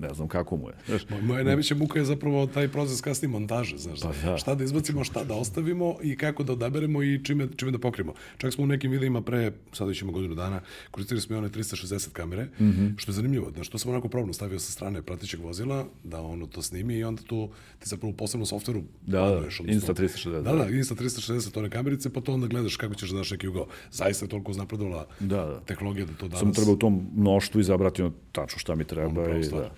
[0.00, 0.74] ne znam kako mu je.
[0.86, 4.36] Znaš, Moja najveća muka je zapravo taj proces kasnije montaže, znaš, pa, da.
[4.36, 8.14] šta da izbacimo, šta da ostavimo i kako da odaberemo i čime, čime da pokrimo.
[8.38, 11.48] Čak smo u nekim videima pre, sada već ima godinu dana, koristili smo i one
[11.48, 12.94] 360 kamere, mm -hmm.
[12.96, 16.46] što je zanimljivo, da što sam onako probno stavio sa strane pratićeg vozila, da ono
[16.46, 20.32] to snimi i onda tu ti zapravo u posebnom softveru da, da, Insta 360.
[20.32, 23.30] Da, da, da, Insta 360 one kamerice, pa to onda gledaš kako ćeš da daš
[23.30, 23.66] neki ugao.
[23.90, 25.60] Zaista je toliko uznapredovala da, da.
[25.60, 26.40] tehnologija da to danas...
[26.40, 29.38] Samo treba u tom mnoštvu izabrati ono tačno šta mi treba.
[29.38, 29.70] I, da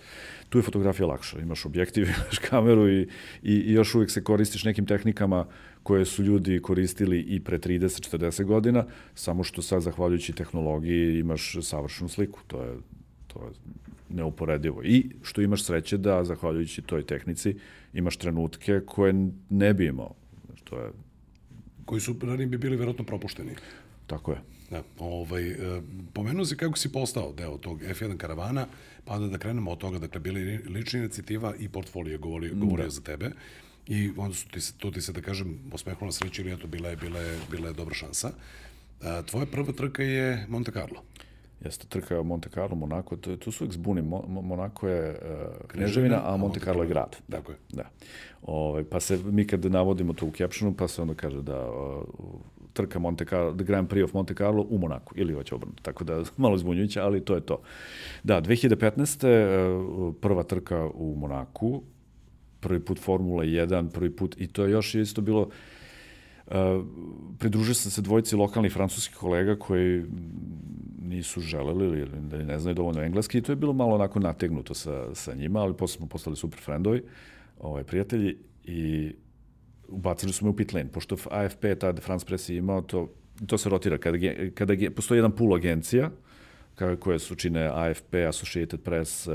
[0.49, 1.41] tu je fotografija lakša.
[1.41, 3.01] Imaš objektiv, imaš kameru i,
[3.43, 5.47] i, i još uvijek se koristiš nekim tehnikama
[5.83, 12.09] koje su ljudi koristili i pre 30-40 godina, samo što sad, zahvaljujući tehnologiji, imaš savršenu
[12.09, 12.41] sliku.
[12.47, 12.75] To je,
[13.27, 13.51] to je
[14.09, 14.83] neuporedivo.
[14.85, 17.57] I što imaš sreće da, zahvaljujući toj tehnici,
[17.93, 20.15] imaš trenutke koje ne bi imao.
[20.65, 20.91] To je...
[21.85, 23.55] Koji su ranije bi bili verovatno propušteni.
[24.07, 24.56] Tako je.
[24.71, 28.67] Da, ovaj, e, pomenuo si kako si postao deo tog F1 karavana,
[29.05, 32.91] pa onda da krenemo od toga, dakle, bili lična inicijativa i portfolio govori, govorio da.
[32.91, 33.31] za tebe.
[33.87, 36.89] I onda su ti se, to ti se, da kažem, osmehнула sreća ili eto, bila
[36.89, 38.31] je, bila je, bila je dobra šansa.
[39.03, 41.03] A, e, tvoja prva trka je Monte Carlo.
[41.65, 44.03] Jeste trka Monte Carlo, Monako, to, tu su uvijek zbuni.
[44.03, 47.17] Mo, Monako je uh, kneževina, a Monte Carlo je grad.
[47.31, 47.59] Tako je.
[47.69, 47.85] Da.
[48.43, 51.71] Ove, ovaj, pa se mi kad navodimo to u captionu, pa se onda kaže da
[51.71, 52.05] uh,
[52.77, 56.23] trka Monte Carlo, Grand Prix of Monte Carlo u Monaku, ili hoće obrnuto, tako da
[56.37, 57.61] malo zbunjujuće, ali to je to.
[58.25, 59.27] Da, 2015.
[59.27, 61.83] Eh, prva trka u Monaku,
[62.61, 65.49] prvi put Formula 1, prvi put, i to je još isto bilo,
[66.47, 66.87] Uh,
[67.39, 70.05] pridružio sam se dvojici lokalnih francuskih kolega koji
[71.03, 74.75] nisu želeli ili da ne znaju dovoljno engleski i to je bilo malo onako nategnuto
[74.75, 77.03] sa, sa njima, ali posle smo postali super frendovi,
[77.61, 79.13] ovaj, prijatelji i
[79.89, 83.09] ubacili smo me u pit lane, pošto AFP tad France Press je imao to,
[83.47, 84.19] to se rotira, kada,
[84.55, 86.11] kada postoji jedan pool agencija,
[87.01, 89.29] koje su čine AFP, Associated Press,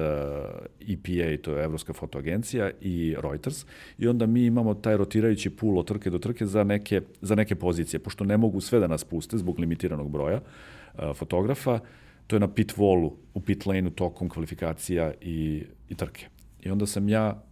[0.89, 3.65] EPA, to je Evropska fotoagencija, i Reuters.
[3.97, 7.55] I onda mi imamo taj rotirajući pool od trke do trke za neke, za neke
[7.55, 11.79] pozicije, pošto ne mogu sve da nas puste zbog limitiranog broja uh, fotografa.
[12.27, 16.25] To je na pit wallu, u pit lane-u tokom kvalifikacija i, i trke.
[16.61, 17.43] I onda sam ja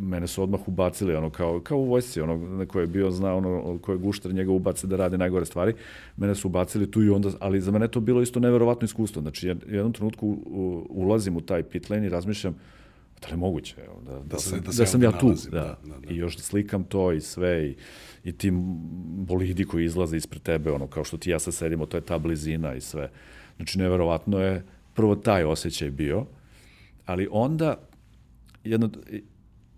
[0.00, 3.34] mene su odmah ubacili, ono, kao, kao u vojsci, ono, na koje je bio, zna,
[3.34, 5.74] ono, ko je gušter, njega ubace da radi najgore stvari,
[6.16, 9.50] mene su ubacili tu i onda, ali za mene to bilo isto neverovatno iskustvo, znači,
[9.50, 10.38] u jednom trenutku
[10.88, 12.54] ulazim u taj pit lane i razmišljam,
[13.20, 13.74] da li je moguće,
[14.06, 16.12] da, da, da, sam, da, da sam ja tu, nalazim, da, da, da, da.
[16.12, 17.76] i još da slikam to i sve, i,
[18.24, 18.50] i ti
[19.28, 22.18] bolidi koji izlaze ispred tebe, ono, kao što ti ja sad sedimo, to je ta
[22.18, 23.10] blizina i sve.
[23.56, 26.26] Znači, neverovatno je prvo taj osjećaj bio,
[27.06, 27.76] ali onda
[28.64, 28.90] jedno,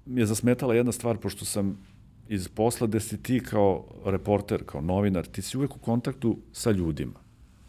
[0.07, 1.79] mi je zasmetala jedna stvar, pošto sam
[2.29, 6.71] iz posla gde si ti kao reporter, kao novinar, ti si uvek u kontaktu sa
[6.71, 7.21] ljudima.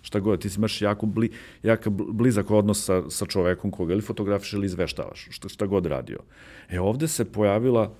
[0.01, 1.31] Šta god, ti si imaš jako, bli,
[1.63, 6.19] jako blizak odnos sa, sa čovekom koga ili fotografiš ili izveštavaš, šta, šta god radio.
[6.69, 7.91] E ovde se pojavila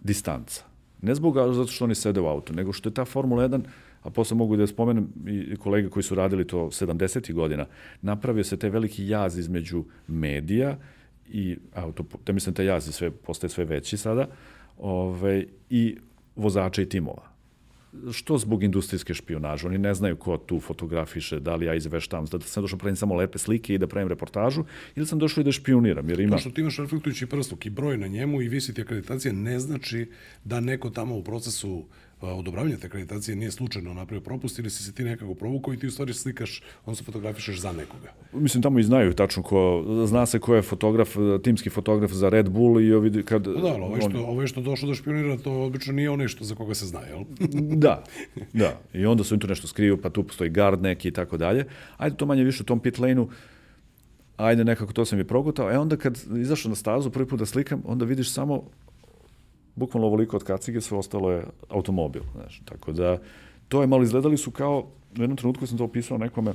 [0.00, 0.64] distanca.
[1.02, 3.60] Ne zbog zato što oni sede u autu, nego što je ta Formula 1,
[4.02, 7.32] a posle mogu da spomenem i kolege koji su radili to 70.
[7.32, 7.66] godina,
[8.02, 10.76] napravio se taj veliki jaz između medija
[11.32, 14.26] i auto, da mislim taj jaz sve, postaje sve veći sada,
[14.78, 15.96] ove, i
[16.36, 17.34] vozača i timova.
[18.12, 19.66] što zbog industrijske špionaže.
[19.66, 22.96] Oni ne znaju ko tu fotografiše, da li ja izveštam, da sam došao da pravim
[22.96, 24.64] samo lepe slike i da pravim reportažu,
[24.96, 26.08] ili sam došao i da špioniram.
[26.08, 26.36] Jer ima...
[26.36, 30.10] To što ti imaš reflektujući prstuk i broj na njemu i visiti akreditacije ne znači
[30.44, 31.84] da neko tamo u procesu uh,
[32.20, 35.76] Pa, odobravanje te akreditacije nije slučajno napravio propust ili si se ti nekako provukao i
[35.76, 38.12] ti u stvari slikaš, on se fotografišeš za nekoga.
[38.32, 42.48] Mislim, tamo i znaju tačno ko, zna se ko je fotograf, timski fotograf za Red
[42.50, 43.44] Bull i ovi kad...
[43.44, 46.10] Pa da, ali ovo je što, ovo je što došlo da špionira, to obično nije
[46.10, 47.24] onaj što za koga se zna, jel?
[47.84, 48.04] da,
[48.52, 48.80] da.
[48.92, 51.64] I onda su im tu nešto skriju, pa tu postoji guard neki i tako dalje.
[51.96, 53.28] Ajde to manje više u tom pit lane-u,
[54.36, 57.46] ajde nekako to sam je progutao, e onda kad izašao na stazu prvi put da
[57.46, 58.62] slikam, onda vidiš samo
[59.76, 62.22] bukvalno ovoliko od kacige, sve ostalo je automobil.
[62.34, 63.18] Znaš, tako da,
[63.68, 64.86] to je malo izgledali su kao,
[65.18, 66.52] u jednom trenutku sam to opisao nekome,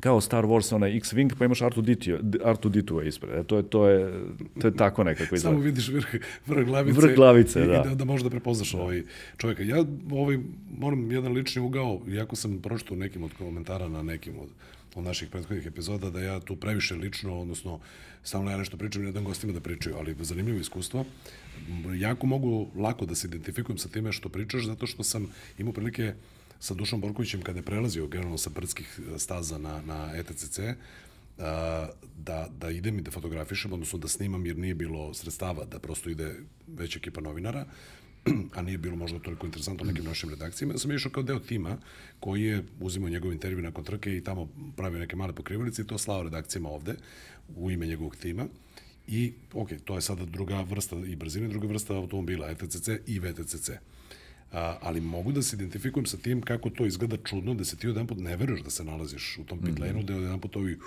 [0.00, 3.34] kao Star Wars, onaj X-Wing, pa imaš R2-D2 R2 ispred.
[3.34, 4.12] E, to, je, to, je,
[4.60, 5.54] to je tako nekako izgleda.
[5.54, 6.06] Samo vidiš vrh,
[6.46, 7.72] vrh glavice, vrh glavice i, da.
[7.72, 9.02] i da, da možeš da prepoznaš ovaj
[9.36, 9.62] čovjeka.
[9.62, 10.38] Ja ovaj,
[10.78, 14.48] moram jedan lični ugao, iako sam pročito nekim od komentara na nekim od,
[14.94, 17.80] od naših prethodnih epizoda, da ja tu previše lično, odnosno
[18.22, 21.04] samo ja nešto pričam i ne dam gostima da pričaju, ali zanimljivo iskustvo.
[21.98, 25.26] Jako mogu lako da se identifikujem sa time što pričaš, zato što sam
[25.58, 26.14] imao prilike
[26.60, 30.58] sa Dušom Borkovićem kada je prelazio generalno sa brdskih staza na, na ETCC,
[32.16, 36.10] da, da idem i da fotografišem, odnosno da snimam jer nije bilo sredstava da prosto
[36.10, 36.34] ide
[36.66, 37.66] već ekipa novinara,
[38.56, 40.74] a nije bilo možda toliko interesantno nekim našim redakcijama.
[40.74, 41.76] Ja sam išao kao deo tima
[42.20, 45.98] koji je uzimao njegov intervju nakon trke i tamo pravio neke male pokrivalice i to
[45.98, 46.94] slao redakcijama ovde
[47.56, 48.46] u ime njegovog tima.
[49.06, 53.70] I, ok, to je sada druga vrsta i brzine, druga vrsta automobila, ETCC i VTCC.
[54.52, 57.86] A, ali mogu da se identifikujem sa tim kako to izgleda čudno, da se ti
[57.86, 60.06] jedan put ne veruješ da se nalaziš u tom pit lane-u, mm -hmm.
[60.06, 60.78] da jedan put ovi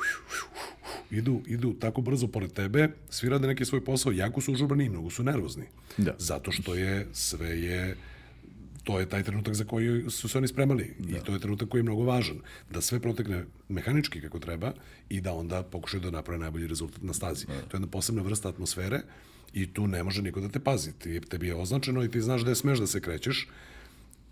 [1.12, 4.90] idu, idu tako brzo pored tebe, svi rade neki svoj posao, jako su užurbani i
[4.90, 5.66] mnogo su nervozni.
[5.98, 6.16] Da.
[6.20, 7.96] Zato što je, sve je
[8.86, 11.18] to je taj trenutak za koji su se oni spremali da.
[11.18, 12.38] i to je trenutak koji je mnogo važan.
[12.72, 14.74] Da sve protekne mehanički kako treba
[15.10, 17.46] i da onda pokušaju da naprave najbolji rezultat na stazi.
[17.46, 17.54] Da.
[17.54, 19.02] To je jedna posebna vrsta atmosfere
[19.54, 20.92] i tu ne može niko da te pazi.
[20.92, 23.48] Ti, tebi je označeno i ti znaš da je smeš da se krećeš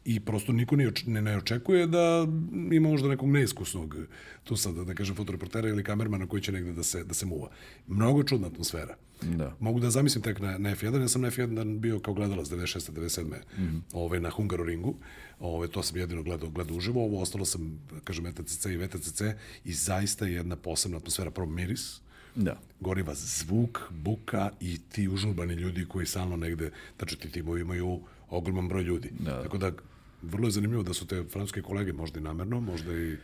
[0.05, 2.27] i prosto niko ne, ne, ne očekuje da
[2.71, 3.95] ima možda nekog neiskusnog
[4.43, 7.49] tu sad, da kažem, fotoreportera ili kamermana koji će negde da se, da se muva.
[7.87, 8.95] Mnogo čudna atmosfera.
[9.21, 9.55] Da.
[9.59, 12.91] Mogu da zamislim tek na, na F1, ja sam na F1 bio kao gledalac 96.
[12.91, 13.23] 97.
[13.23, 13.81] Mm -hmm.
[13.93, 14.95] ovaj, na Hungaroringu,
[15.39, 19.21] ovaj, to sam jedino gledao, gledao uživo, ovo ostalo sam, kažem, ETCC i VTCC
[19.65, 22.01] i zaista je jedna posebna atmosfera, prvo miris,
[22.35, 22.57] Da.
[22.79, 28.67] Goriva zvuk, buka i ti užurbani ljudi koji stalno negde, znači ti timovi imaju ogroman
[28.67, 29.09] broj ljudi.
[29.19, 29.43] Da.
[29.43, 29.71] Tako da
[30.23, 33.15] vrlo je zanimljivo da su te francuske kolege možda i namerno, možda i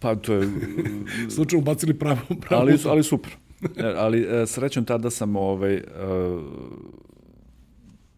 [0.00, 0.48] Pa to je...
[1.34, 2.62] Slučajno bacili pravo, pravo.
[2.62, 3.32] Ali, ali super.
[3.76, 5.82] E, ali e, srećom tada sam ovaj, e,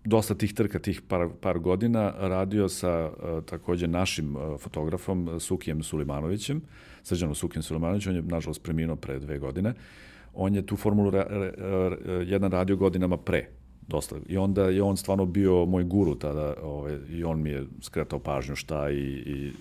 [0.04, 3.10] dosta tih trka, tih par, par godina radio sa
[3.46, 6.62] takođe našim fotografom Sukijem Sulimanovićem,
[7.02, 9.74] Srđanom Sukijem Sulimanovićem, on je nažalost preminuo pre dve godine.
[10.34, 13.48] On je tu formulu ra, ra, jedan radio godinama pre
[13.88, 14.16] dosta.
[14.28, 18.18] I onda je on stvarno bio moj guru tada ovaj, i on mi je skretao
[18.18, 19.52] pažnju šta i, i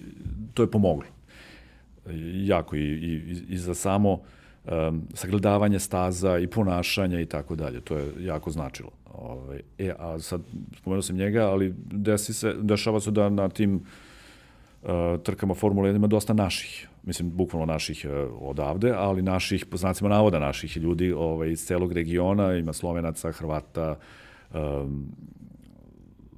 [0.53, 1.05] to je pomoglo.
[2.34, 7.81] Jako i, i, i za samo um, sagledavanje staza i ponašanja i tako dalje.
[7.81, 8.89] To je jako značilo.
[9.13, 10.41] Ovaj, e, a sad
[10.77, 13.75] spomenuo sam njega, ali desi se, dešava se da na tim
[14.84, 14.89] uh,
[15.23, 20.09] trkama Formule 1 ima dosta naših mislim, bukvalno naših uh, odavde, ali naših, po znacima
[20.09, 23.95] navoda naših ljudi ovaj, iz celog regiona, ima Slovenaca, Hrvata,
[24.53, 25.07] um,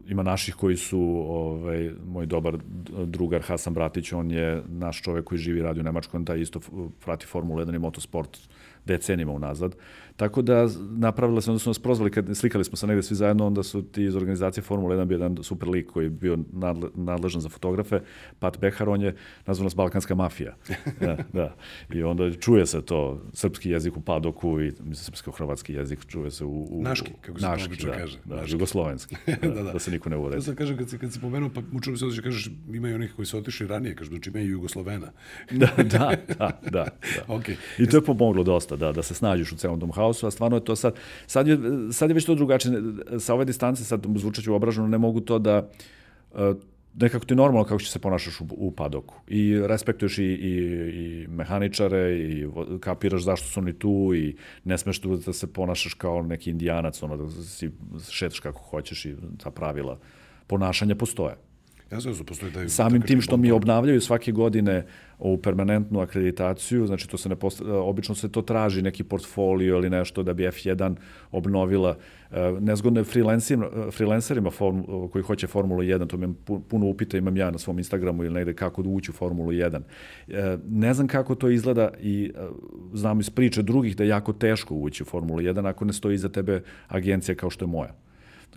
[0.07, 2.57] ima naših koji su, ovaj, moj dobar
[3.05, 6.59] drugar Hasan Bratić, on je naš čovek koji živi radi u Nemačkoj, on taj isto
[7.05, 8.37] prati Formula 1 i motosport
[8.85, 9.75] decenima unazad.
[10.17, 13.47] Tako da napravila se, onda su nas prozvali, kad slikali smo se negde svi zajedno,
[13.47, 16.89] onda su ti iz organizacije Formula 1 bio jedan super lik koji je bio nadle,
[16.95, 17.99] nadležan za fotografe,
[18.39, 19.15] Pat Behar, on je
[19.45, 20.55] nazvan nas Balkanska mafija.
[21.01, 21.55] da, da.
[21.93, 26.45] I onda čuje se to, srpski jezik u padoku i mislim, srpsko-hrvatski jezik čuje se
[26.45, 26.67] u...
[26.71, 28.17] u naški, kako se naški, to da, kaže.
[28.25, 28.51] Da, naški.
[28.51, 30.35] jugoslovenski, da, da, da, da, se niko ne uvode.
[30.35, 32.93] To sam kažem, kad si, kad si pomenuo, pa mučilo se da kažeš, ima i
[32.93, 35.11] onih koji su otišli ranije, kažu, znači ima i Jugoslovena.
[35.51, 36.59] da, da, da, da.
[36.71, 36.87] da.
[37.35, 37.55] okay.
[37.77, 40.57] I to je pomoglo dosta, da, da se snađeš u celom tom haosu, a stvarno
[40.57, 40.95] je to sad,
[41.27, 41.57] sad je,
[41.91, 42.81] sad je već to drugačije,
[43.19, 45.69] sa ove distance, sad zvučaću obraženo, ne mogu to da,
[46.31, 46.39] uh,
[46.93, 49.15] nekako ti normalno kako će se ponašaš u, u padoku.
[49.27, 50.53] I respektuješ i, i,
[50.93, 52.47] i mehaničare i
[52.79, 57.03] kapiraš zašto su oni tu i ne smeš tu da se ponašaš kao neki indijanac,
[57.03, 57.71] ono da si
[58.09, 59.99] šetaš kako hoćeš i ta pravila
[60.47, 61.35] ponašanja postoje.
[61.93, 62.69] Jasno, jasno, postoji taj...
[62.69, 64.85] Samim tim što mi obnavljaju svake godine
[65.19, 67.61] ovu permanentnu akreditaciju, znači to se ne post...
[67.61, 70.95] obično se to traži neki portfolio ili nešto da bi F1
[71.31, 71.97] obnovila.
[72.31, 76.33] E, Nezgodno je freelancerima, freelancerima form, koji hoće Formulu 1, to mi
[76.69, 79.81] puno upita imam ja na svom Instagramu ili negde kako da ući u Formulu 1.
[80.27, 82.39] E, Ne znam kako to izgleda i e,
[82.93, 86.15] znam iz priče drugih da je jako teško ući u Formulu 1 ako ne stoji
[86.15, 87.95] iza tebe agencija kao što je moja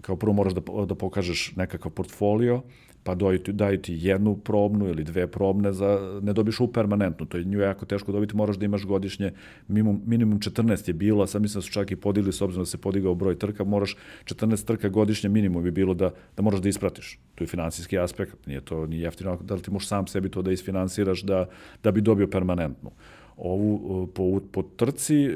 [0.00, 2.62] kao prvo moraš da, da pokažeš nekakav portfolio,
[3.06, 7.26] pa daju ti, daju ti jednu probnu ili dve probne, za, ne dobiš u permanentnu,
[7.26, 9.32] to je nju jako teško dobiti, moraš da imaš godišnje,
[9.68, 12.62] minimum, minimum 14 je bilo, a sad mislim da su čak i podigli, s obzirom
[12.62, 16.60] da se podigao broj trka, moraš 14 trka godišnje minimum bi bilo da, da moraš
[16.60, 17.18] da ispratiš.
[17.34, 20.42] Tu je finansijski aspekt, nije to ni jeftino, da li ti možeš sam sebi to
[20.42, 21.46] da isfinansiraš da,
[21.82, 22.90] da bi dobio permanentnu
[23.36, 25.30] ovu e, po, po trci, e,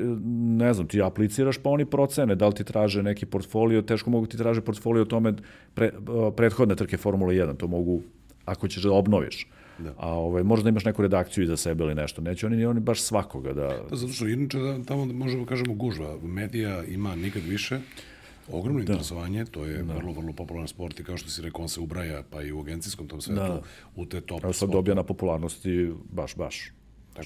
[0.59, 4.27] ne znam, ti apliciraš pa oni procene, da li ti traže neki portfolio, teško mogu
[4.27, 5.35] ti traže portfolio o tome
[5.75, 5.93] pre, e,
[6.37, 8.01] prethodne trke Formula 1, to mogu
[8.45, 9.47] ako ćeš da obnoviš.
[9.79, 9.95] Da.
[9.97, 12.23] A ovaj, možda imaš neku redakciju iza sebe ili nešto.
[12.23, 13.69] Neće oni ni oni baš svakoga da...
[13.91, 16.19] Da, zato što inače da, tamo možemo da kažemo gužva.
[16.23, 17.81] Medija ima nikad više,
[18.53, 18.93] ogromno da.
[18.93, 19.95] interesovanje, to je da.
[19.95, 22.61] vrlo, vrlo popularan sport i kao što si rekao, on se ubraja pa i u
[22.61, 23.63] agencijskom tom svetu da.
[23.97, 26.73] u te top Evo sad dobija na popularnosti baš, baš.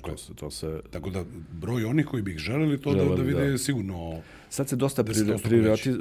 [0.03, 0.17] Tako, je.
[0.19, 0.81] se, to se...
[0.91, 3.59] Tako da broj onih koji bi ih želeli to želeli, da, da vide da.
[3.59, 4.23] sigurno...
[4.49, 5.97] Sad se dosta priori, prioritet,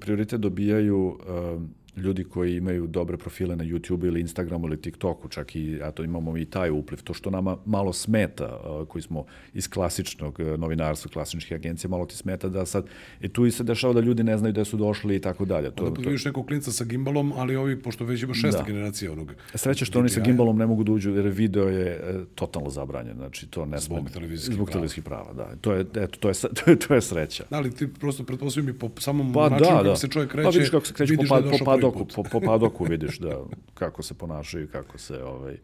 [0.00, 1.62] prioritet dobijaju uh,
[1.96, 6.04] ljudi koji imaju dobre profile na YouTube ili Instagramu ili TikToku, čak i, a to
[6.04, 9.24] imamo i taj upliv, to što nama malo smeta, koji smo
[9.54, 12.86] iz klasičnog uh, novinarstva, klasičnih agencija, malo ti smeta da sad,
[13.20, 15.70] i tu i se dešava da ljudi ne znaju gde su došli i tako dalje.
[15.70, 18.64] To, Onda vidiš nekog klinca sa gimbalom, ali ovi, pošto već ima šesta da.
[18.64, 19.32] generacija onog...
[19.54, 23.16] Sreće što oni sa gimbalom ne mogu da uđu, jer video je e, totalno zabranjen,
[23.16, 25.56] znači to ne Zbog televizijskih Zbog televizijskih prava, da.
[25.60, 27.44] To je, eto, to je, to je, to je sreća.
[27.50, 29.96] Da, ali ti prosto pretpostavljam i po samom pa, načinu da, kako da.
[29.96, 32.84] se čovjek kreće, pa vidiš kako se kreće pa, da po, padoku, po, po padoku
[32.84, 33.44] vidiš da
[33.80, 35.56] kako se ponašaju, kako se ovaj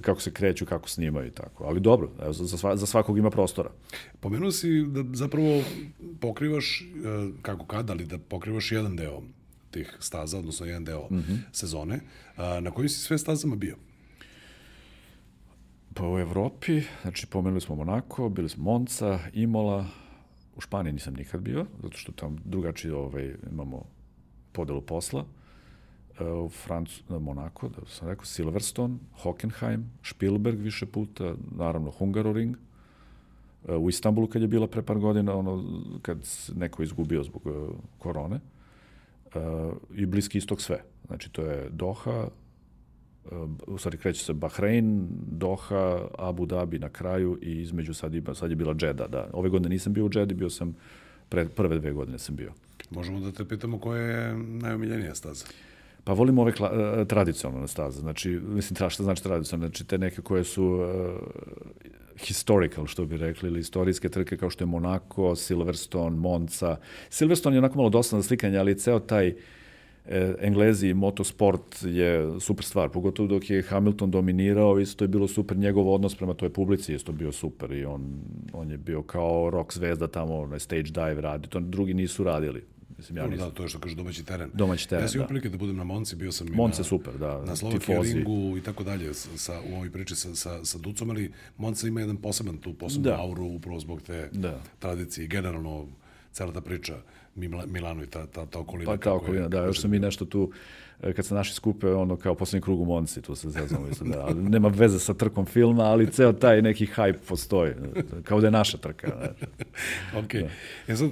[0.00, 1.64] kako se kreću, kako snimaju i tako.
[1.64, 3.70] Ali dobro, evo, za, sva, za svakog ima prostora.
[4.20, 5.62] Pomenuo si da zapravo
[6.20, 6.84] pokrivaš, e,
[7.42, 9.22] kako kada, ali da pokrivaš jedan deo
[9.70, 11.38] tih staza, odnosno jedan deo mm -hmm.
[11.52, 12.00] sezone.
[12.60, 13.76] Na kojim si sve stazama bio?
[15.94, 19.86] Pa u Evropi, znači pomenuli smo Monako, bili smo Monca, Imola,
[20.56, 23.84] u Španiji nisam nikad bio, zato što tam drugačije ovaj, imamo
[24.56, 25.24] podelu posla.
[26.20, 32.56] u Francu, Monako, da sam rekao, Silverstone, Hockenheim, Spielberg više puta, naravno Hungaroring,
[33.68, 36.18] u Istanbulu kad je bila pre par godina, ono, kad
[36.54, 37.42] neko izgubio zbog
[37.98, 38.40] korone,
[39.94, 40.82] i Bliski istok sve.
[41.06, 42.28] Znači, to je Doha,
[43.66, 48.50] u stvari kreće se Bahrein, Doha, Abu Dhabi na kraju i između sad, ima, sad
[48.50, 49.06] je bila Džeda.
[49.06, 49.30] Da.
[49.32, 50.76] Ove godine nisam bio u Džedi, bio sam,
[51.28, 52.52] pre, prve dve godine sam bio.
[52.90, 55.44] Možemo da te pitamo koja je najomiljenija staza?
[56.04, 59.98] Pa volim ove kla, uh, tradicionalne staze, znači, mislim, tra, šta znači tradicionalne, znači te
[59.98, 60.86] neke koje su uh,
[62.18, 66.76] historical, što bi rekli, ili istorijske trke kao što je Monaco, Silverstone, Monza.
[67.10, 69.34] Silverstone je onako malo dosadno slikanje, ali ceo taj
[70.06, 75.56] e, Englezi motosport je super stvar, pogotovo dok je Hamilton dominirao, isto je bilo super
[75.56, 78.20] njegov odnos prema toj publici, isto bio super i on,
[78.52, 82.75] on je bio kao rock zvezda tamo, na stage dive radi, to drugi nisu radili.
[82.98, 83.48] Mislim, ja nisam...
[83.48, 84.50] Da, to je što kaže domaći teren.
[84.54, 85.48] Domaći teren, Ja sam da.
[85.48, 87.44] da budem na Monci, bio sam Monce na, super, da.
[87.44, 91.32] Na Slovakija ringu i tako dalje sa, u ovoj priči sa, sa, sa Ducom, ali
[91.56, 93.20] Monca ima jedan poseban tu, posebnu da.
[93.20, 94.60] auru upravo zbog te da.
[94.78, 95.86] tradicije i generalno
[96.32, 96.96] cela ta priča
[97.66, 98.90] Milano i ta, ta, ta okolina.
[98.90, 100.52] Pa ta okolina, da, još sam mi nešto tu
[101.00, 104.34] kad se naši skupe, ono, kao poslednji krug u Monci, tu se zezamo, mislim, da,
[104.34, 107.72] nema veze sa trkom filma, ali ceo taj neki hype postoji,
[108.24, 109.06] kao da je naša trka.
[109.06, 109.34] Da.
[110.18, 110.32] ok.
[110.32, 110.48] Da.
[110.88, 111.10] E sad,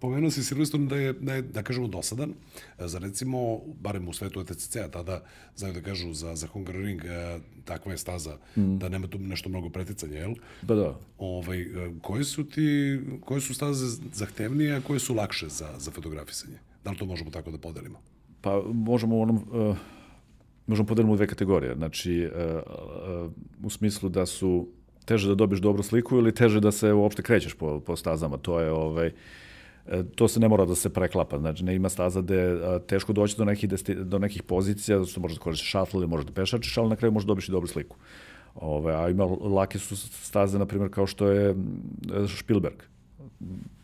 [0.00, 2.34] pomenuo si Silveston da je, da je, da kažemo, dosadan,
[2.78, 5.22] za recimo, barem u svetu ETCC-a, tada,
[5.56, 8.78] znaju da kažu za, za Hungaroring, e, takva je staza, mm.
[8.78, 10.34] da nema tu nešto mnogo preticanja, jel?
[10.66, 10.98] Pa da.
[11.18, 11.66] Ovaj, e,
[12.02, 16.58] koje su ti, koje su staze zahtevnije, a koje su lakše za, za fotografisanje?
[16.84, 17.98] Da li to možemo tako da podelimo?
[18.40, 19.76] Pa možemo u onom, uh,
[20.66, 21.74] možemo podeliti u dve kategorije.
[21.74, 22.62] Znači, uh,
[23.24, 24.68] uh, u smislu da su
[25.04, 28.36] teže da dobiješ dobru sliku ili teže da se uopšte krećeš po, po stazama.
[28.36, 29.12] To je ovaj,
[30.14, 33.44] to se ne mora da se preklapa, znači ne ima staza gde teško doći do
[33.44, 36.78] nekih, desti, do nekih pozicija, zato što možeš da koristiš šatl ili možeš da pešačiš,
[36.78, 37.96] ali na kraju možeš da dobiti dobru sliku.
[38.54, 41.54] Ove, a ima lake su staze, na primjer, kao što je
[42.38, 42.82] Spielberg.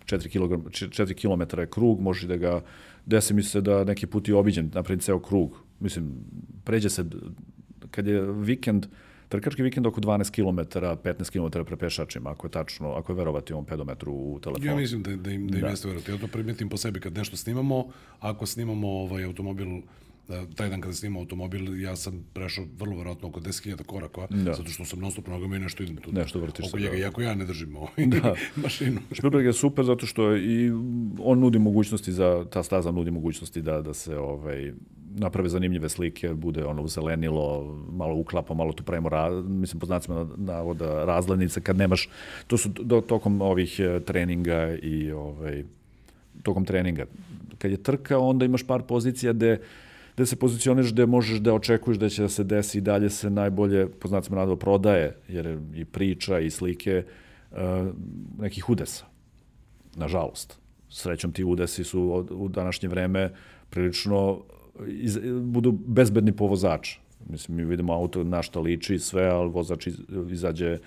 [0.04, 2.60] 4 kg, 4 km je krug, možeš da ga
[3.06, 5.58] desi mi se da neki put i obiđem, napravim ceo krug.
[5.80, 6.12] Mislim,
[6.64, 7.04] pređe se,
[7.90, 8.86] kad je vikend,
[9.28, 13.52] trkački vikend oko 12 km, 15 km pre pešačima, ako je tačno, ako je verovati
[13.52, 14.66] ovom pedometru u telefonu.
[14.66, 15.68] Ja mislim da, da im, da im da.
[15.68, 16.10] jeste verovati.
[16.10, 17.84] Ja to primetim po sebi kad nešto snimamo,
[18.20, 19.68] ako snimamo ovaj automobil
[20.56, 24.54] taj dan kada snimao automobil, ja sam prešao vrlo verovatno oko 10.000 koraka, Da.
[24.54, 26.12] zato što sam non stop nogama i nešto idem tu.
[26.12, 26.98] Nešto vrtiš oko se, njega, da.
[26.98, 28.34] iako ja ne držim ovaj, Da.
[28.62, 29.00] mašinu.
[29.12, 30.70] Spielberg je super zato što i
[31.18, 34.72] on nudi mogućnosti za ta staza nudi mogućnosti da da se ovaj
[35.16, 40.28] naprave zanimljive slike, bude ono zelenilo, malo uklapa, malo tu pravimo, ra, mislim, po znacima
[40.36, 42.08] navoda, razglednice, kad nemaš,
[42.46, 45.64] to su do, tokom ovih eh, treninga i ovaj,
[46.42, 47.06] tokom treninga.
[47.58, 49.60] Kad je trka, onda imaš par pozicija gde
[50.14, 53.30] gde se pozicioniraš gde možeš da očekuješ da će da se desi i dalje se
[53.30, 57.04] najbolje, po znacima navoda, prodaje, jer je i priča i slike
[57.50, 57.58] uh,
[58.38, 59.04] nekih udesa.
[59.96, 60.58] Nažalost.
[60.88, 63.32] Srećom ti udesi su od, u današnje vreme
[63.70, 64.42] prilično
[64.86, 66.98] iz, budu bezbedni po vozača.
[67.28, 70.00] Mislim, mi vidimo auto na šta liči sve, ali vozač iz,
[70.30, 70.78] izađe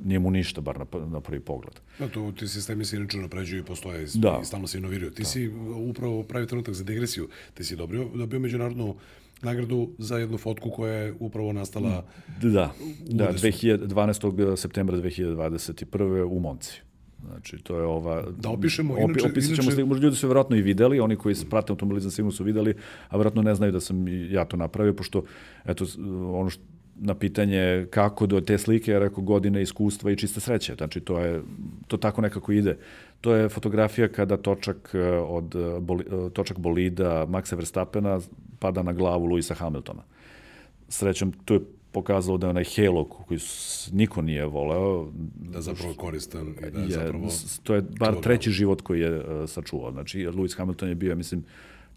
[0.00, 1.74] nije mu ništa, bar na, na prvi pogled.
[1.98, 4.38] Da, to ti sistemi se inače napređuju i postoje Da.
[4.42, 5.10] i stalno se inoviraju.
[5.10, 5.48] Ti si
[5.80, 7.28] upravo pravi trenutak za digresiju.
[7.54, 8.94] Ti si dobio, dobio međunarodnu
[9.42, 12.04] nagradu za jednu fotku koja je upravo nastala
[12.42, 12.74] Da,
[13.06, 13.46] da, Udesu.
[13.46, 14.56] 2012.
[14.56, 15.94] septembra 2021.
[16.24, 16.80] u Monci.
[17.24, 18.24] Znači, to je ova...
[18.32, 21.34] Da opišemo, Opi, inače- opisat ćemo inače- možda ljudi su verovatno i videli, oni koji
[21.34, 22.74] se prate automobilizam sigurno su videli,
[23.08, 25.24] a verovatno ne znaju da sam ja to napravio, pošto,
[25.64, 25.86] eto,
[26.32, 26.62] ono što,
[26.96, 30.74] na pitanje kako do te slike, ja rekao godine iskustva i čiste sreće.
[30.74, 31.42] Znači, to je,
[31.86, 32.76] to tako nekako ide.
[33.20, 38.20] To je fotografija kada točak eh, od eh, boli, eh, točak bolida Maxa Verstappena
[38.58, 40.02] pada na glavu Luisa Hamiltona
[40.88, 41.60] srećom to je
[41.92, 43.40] pokazalo da je onaj Halo koji
[43.92, 45.08] niko nije voleo,
[45.52, 47.28] da zapravo je koristan i da je, je, zapravo...
[47.62, 49.92] to je bar treći život koji je uh, sačuvao.
[49.92, 51.44] Znači, Lewis Hamilton je bio, mislim,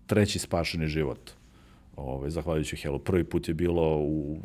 [0.05, 1.31] treći spašeni život.
[1.97, 2.99] Ovaj, zahvaljujući Halo.
[2.99, 4.37] Prvi put je bilo u,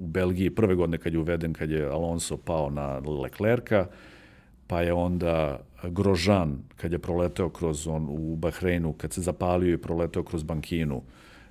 [0.00, 3.86] u Belgiji, prve godine kad je uveden, kad je Alonso pao na Leclerca,
[4.66, 9.78] pa je onda Grožan, kad je proleteo kroz on u Bahreinu, kad se zapalio i
[9.78, 11.02] proleteo kroz bankinu,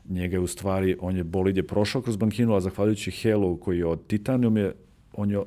[0.10, 3.78] njega je u stvari, on je bolid je prošao kroz bankinu, a zahvaljujući Halo koji
[3.78, 4.76] je od titanijum je,
[5.14, 5.39] on je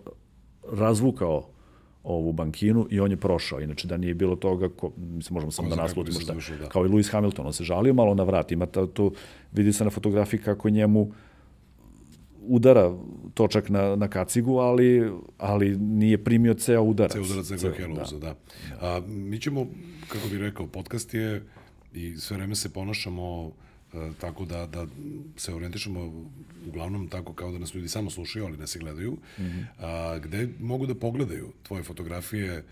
[0.72, 1.48] razvukao
[2.06, 3.60] ovu bankinu i on je prošao.
[3.60, 6.26] Inače, da nije bilo toga, ko, mislim, možemo samo da naslutimo šta.
[6.26, 6.68] završilo, da.
[6.68, 8.52] Kao i Lewis Hamilton, on se žalio malo na vrat.
[8.52, 9.10] Ima ta, to,
[9.52, 11.12] vidi se na fotografiji kako njemu
[12.48, 12.94] udara
[13.34, 17.12] točak na, na kacigu, ali, ali nije primio ceo udarac.
[17.12, 18.34] Ceo udarac nego Ceo, Helovuza, da.
[18.80, 19.66] A, mi ćemo,
[20.08, 21.42] kako bih rekao, podcast je
[21.94, 23.52] i sve vreme se ponašamo
[23.94, 24.86] e, tako da, da
[25.36, 26.12] se orijentišemo
[26.66, 29.64] uglavnom tako kao da nas ljudi samo slušaju, ali nas i gledaju, mm -hmm.
[29.78, 32.64] a, gde mogu da pogledaju tvoje fotografije,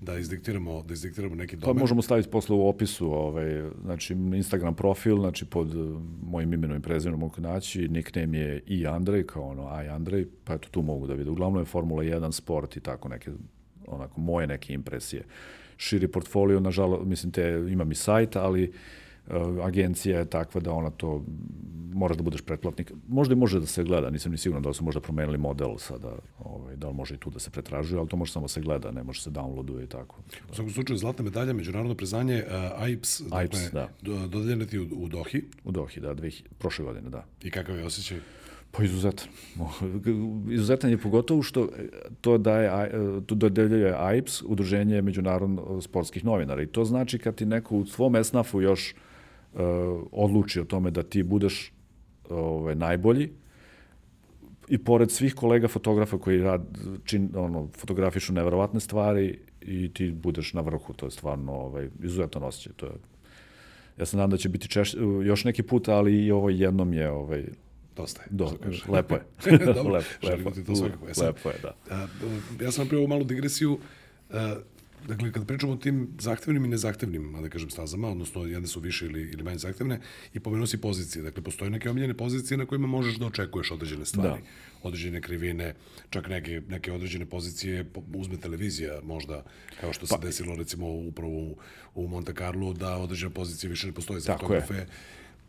[0.00, 1.80] da izdiktiramo, da izdiktiramo neki Pa domen.
[1.80, 6.82] možemo staviti posle u opisu, ovaj, znači Instagram profil, znači pod eh, mojim imenom i
[6.82, 11.06] prezimenom mogu naći, nickname je i Andrej, kao ono aj Andrej, pa eto tu mogu
[11.06, 11.30] da vide.
[11.30, 13.30] Uglavnom je Formula 1, sport i tako neke,
[13.86, 15.24] onako moje neke impresije.
[15.76, 18.74] Širi portfolio, nažalost, mislim te, imam i sajt, ali uh,
[19.62, 21.24] agencija je takva da ona to
[21.98, 22.92] moraš da budeš pretplatnik.
[23.08, 25.76] Možda i može da se gleda, nisam ni siguran da li su možda promenili model
[25.78, 28.48] sada, ovaj, da li može i tu da se pretražuje, ali to može samo da
[28.48, 30.16] se gleda, ne može se downloaduje i tako.
[30.50, 33.88] U svakom slučaju, zlatna medalja, međunarodno priznanje uh, AIPS, dakle, AIPS, da.
[34.02, 35.44] do- dodeljena ti u, u Dohi.
[35.64, 37.24] U Dohi, da, dve, prošle godine, da.
[37.42, 38.18] I kakav je osjećaj?
[38.70, 39.28] Pa izuzetan.
[40.56, 41.88] Izuzetan je pogotovo što e,
[42.20, 42.90] to daje,
[43.26, 46.62] to dodeljuje AIPS, Udruženje međunarodno sportskih novinara.
[46.62, 49.07] I to znači kad ti neko u svom esnafu još uh,
[50.12, 51.72] odluči o tome da ti budeš
[52.30, 53.30] ovaj, najbolji,
[54.68, 60.52] i pored svih kolega fotografa koji rad, čin, ono, fotografišu neverovatne stvari i ti budeš
[60.54, 62.72] na vrhu, to je stvarno ovaj, izuzetan osjećaj.
[62.76, 62.92] To je,
[63.98, 64.94] ja se nadam da će biti češ,
[65.24, 67.44] još neki put, ali i ovo jednom je ovaj,
[67.98, 68.28] Dosta je.
[68.30, 68.52] Do,
[68.94, 69.22] lepo je.
[69.74, 69.92] Dobro,
[70.28, 70.50] lepo.
[71.10, 71.74] E sad, lepo je, da.
[71.90, 72.06] A,
[72.60, 73.78] ja sam napravio malu digresiju.
[74.30, 74.56] A,
[75.08, 79.06] dakle, kad pričamo o tim zahtevnim i nezahtevnim, da kažem, stazama, odnosno jedne su više
[79.06, 80.00] ili, ili manje zahtevne,
[80.34, 81.22] i pomenuo si pozicije.
[81.22, 84.28] Dakle, postoje neke omiljene pozicije na kojima možeš da očekuješ određene stvari.
[84.42, 84.46] Da.
[84.82, 85.74] Određene krivine,
[86.10, 89.44] čak neke, neke određene pozicije, po- uzme televizija možda,
[89.80, 91.56] kao što se Pa- desilo recimo upravo u,
[91.94, 94.86] u Monte Carlo, da određene pozicije više ne postoje za Tako je.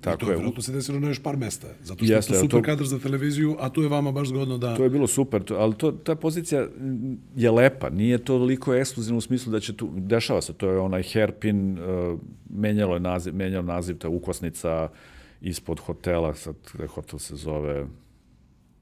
[0.01, 0.33] Tako I to je.
[0.33, 0.35] je.
[0.35, 2.85] Vjerojatno se desilo na još par mesta, zato što Jeste, je to super to- kadar
[2.87, 4.75] za televiziju, a tu je vama baš zgodno da...
[4.77, 6.67] To je bilo super, to, ali to, ta pozicija
[7.35, 10.79] je lepa, nije to toliko ekskluzivno u smislu da će tu, dešava se, to je
[10.79, 12.19] onaj hairpin, uh,
[12.49, 14.89] menjalo je naziv, menjalo naziv, to je ukosnica
[15.41, 16.55] ispod hotela, sad
[16.87, 17.85] hotel se zove,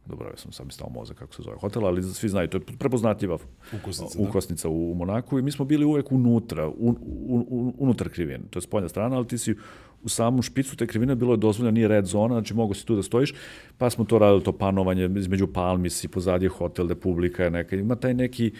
[0.08, 2.62] dobro, ja sam sam stao mozak kako se zove hotel, ali svi znaju, to je
[2.80, 3.38] prepoznatljiva
[3.82, 4.30] Ukosnica, da.
[4.30, 6.96] ukosnica u, u Monaku i mi smo bili uvek unutra, un,
[7.28, 9.56] un, un, unutar krivine, to je spoljna strana, ali ti si
[10.04, 12.96] u samom špicu te krivine bilo je dozvoljeno, nije red zona, znači mogo si tu
[12.96, 13.34] da stojiš,
[13.78, 17.76] pa smo to radili, to panovanje između palmi si, pozadije hotel, da publika je neka,
[17.76, 18.52] ima taj neki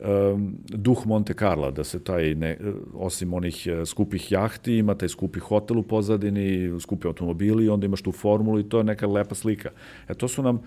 [0.00, 2.58] um, duh Monte Carla, da se taj, ne,
[2.94, 8.02] osim onih e, skupih jahti, ima taj skupi hotel u pozadini, skupi automobili onda imaš
[8.02, 9.70] tu formulu i to je neka lepa slika.
[10.08, 10.60] E to su nam,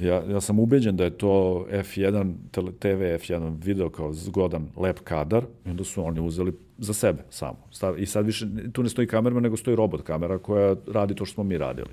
[0.00, 2.34] ja, ja sam ubeđen da je to F1,
[2.78, 7.58] TV F1 video kao zgodan, lep kadar i onda su oni uzeli za sebe samo.
[7.98, 11.34] I sad više, tu ne stoji kamerma, nego stoji robot kamera koja radi to što
[11.34, 11.90] smo mi radili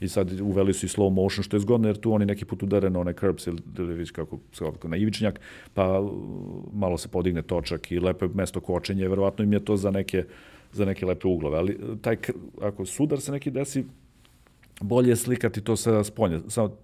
[0.00, 2.62] i sad uveli su i slow motion, što je zgodno, jer tu oni neki put
[2.62, 5.40] udare na one curbs ili, ili već kako, kako na ivičnjak,
[5.74, 6.10] pa uh,
[6.72, 10.24] malo se podigne točak i lepo je mesto kočenja, verovatno im je to za neke,
[10.72, 12.16] za neke lepe uglove, ali uh, taj,
[12.62, 13.84] ako sudar se neki desi,
[14.80, 16.76] bolje je slikati to sa spolja, samo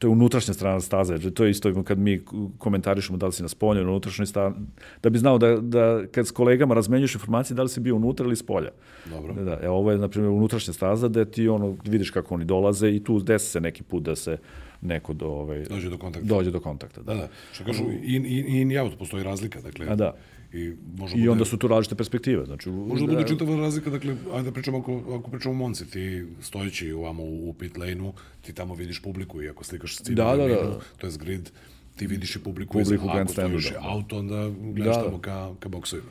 [0.00, 2.22] to je unutrašnja strana staze, to je isto kad mi
[2.58, 4.54] komentarišemo da li si na spolju, na unutrašnjoj strani,
[5.02, 8.26] da bi znao da, da kad s kolegama razmenjuješ informacije da li si bio unutra
[8.26, 8.70] ili spolja.
[9.10, 9.34] Dobro.
[9.34, 12.44] Da, da, e, ovo je, na primjer, unutrašnja staza da ti ono, vidiš kako oni
[12.44, 14.38] dolaze i tu desi se neki put da se
[14.80, 16.28] neko do, ovaj, dođe do kontakta.
[16.28, 17.14] Dođe do kontakta, da.
[17.14, 17.28] Da, da.
[17.52, 19.86] Što kažu, in, in, in i out, postoji razlika, dakle.
[19.88, 20.14] A da.
[20.52, 22.44] I, može I bude, onda su tu različite perspektive.
[22.46, 25.90] Znači, može da bude čitava razlika, dakle, ajde da pričamo, ako, ako pričamo o Monci,
[25.90, 30.16] ti stojeći ovamo u, u pit lane-u, ti tamo vidiš publiku i ako slikaš scenu,
[30.16, 30.80] da, da, da.
[30.98, 31.50] to je grid,
[31.96, 33.78] ti vidiš i publiku, publiku i ako stojiš da.
[33.80, 35.04] auto, onda gledaš da.
[35.04, 36.10] tamo ka, ka boksovima.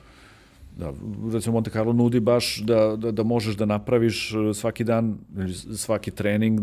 [0.78, 0.94] Da,
[1.34, 5.18] recimo Monte Carlo nudi baš da, da, da možeš da napraviš e, svaki dan,
[5.76, 6.60] svaki trening,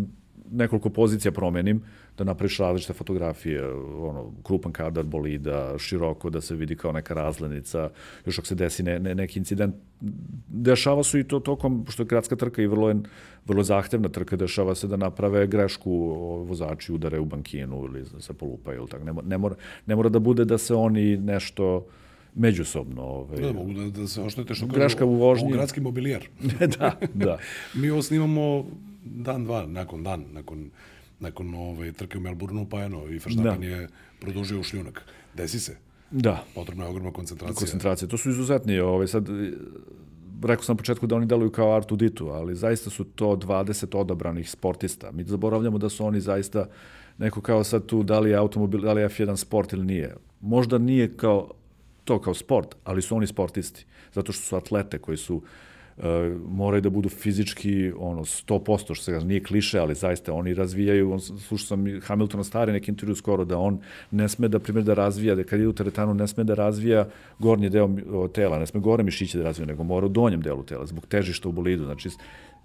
[0.53, 1.83] nekoliko pozicija promenim,
[2.19, 3.69] da napraviš različite fotografije,
[3.99, 7.91] ono, krupan kadar bolida, široko, da se vidi kao neka razlenica,
[8.27, 9.75] još ako se desi ne, ne, neki incident.
[10.49, 12.97] Dešava su i to tokom, što je gradska trka i vrlo, je,
[13.47, 15.93] vrlo zahtevna trka, dešava se da naprave grešku
[16.49, 19.05] vozači udare u bankinu ili se polupaju ili tako.
[19.05, 19.55] Ne, ne, mora,
[19.87, 21.87] ne mora da bude da se oni nešto
[22.37, 23.03] međusobno.
[23.03, 25.53] Ovaj, da, mogu da, da se oštete što greška u vožnji.
[25.53, 26.23] gradski mobilijar.
[26.79, 27.39] da, da.
[27.75, 28.67] Mi ovo snimamo
[29.07, 30.71] dan, dva, nakon dan, nakon
[31.21, 33.67] nakon ove trke u Melbourneu, pa eno, i Verstappen da.
[33.67, 33.89] je
[34.21, 35.03] produžio u šljunak.
[35.35, 35.77] Desi se.
[36.11, 36.45] Da.
[36.55, 37.59] Potrebna je ogromna koncentracija.
[37.59, 38.09] Koncentracija.
[38.09, 39.29] To su izuzetni, ovaj, sad,
[40.43, 43.97] rekao sam na početku da oni deluju kao Artu Ditu, ali zaista su to 20
[43.97, 45.13] odabranih sportista.
[45.13, 46.67] Mi zaboravljamo da su oni zaista
[47.19, 50.17] neko kao sad tu, da li je automobil, da li je F1 sport ili nije.
[50.41, 51.51] Možda nije kao
[52.05, 53.87] to kao sport, ali su oni sportisti.
[54.13, 55.43] Zato što su atlete koji su uh,
[56.49, 61.13] moraju da budu fizički ono 100%, što se kaže, nije kliše, ali zaista oni razvijaju,
[61.13, 63.79] on, slušao sam Hamiltona stari neki intervju skoro, da on
[64.11, 67.09] ne sme da, primjer, da razvija, da kad ide u teretanu ne sme da razvija
[67.39, 67.89] gornji deo
[68.29, 71.49] tela, ne sme gore mišiće da razvija, nego mora u donjem delu tela, zbog težišta
[71.49, 72.11] u bolidu, znači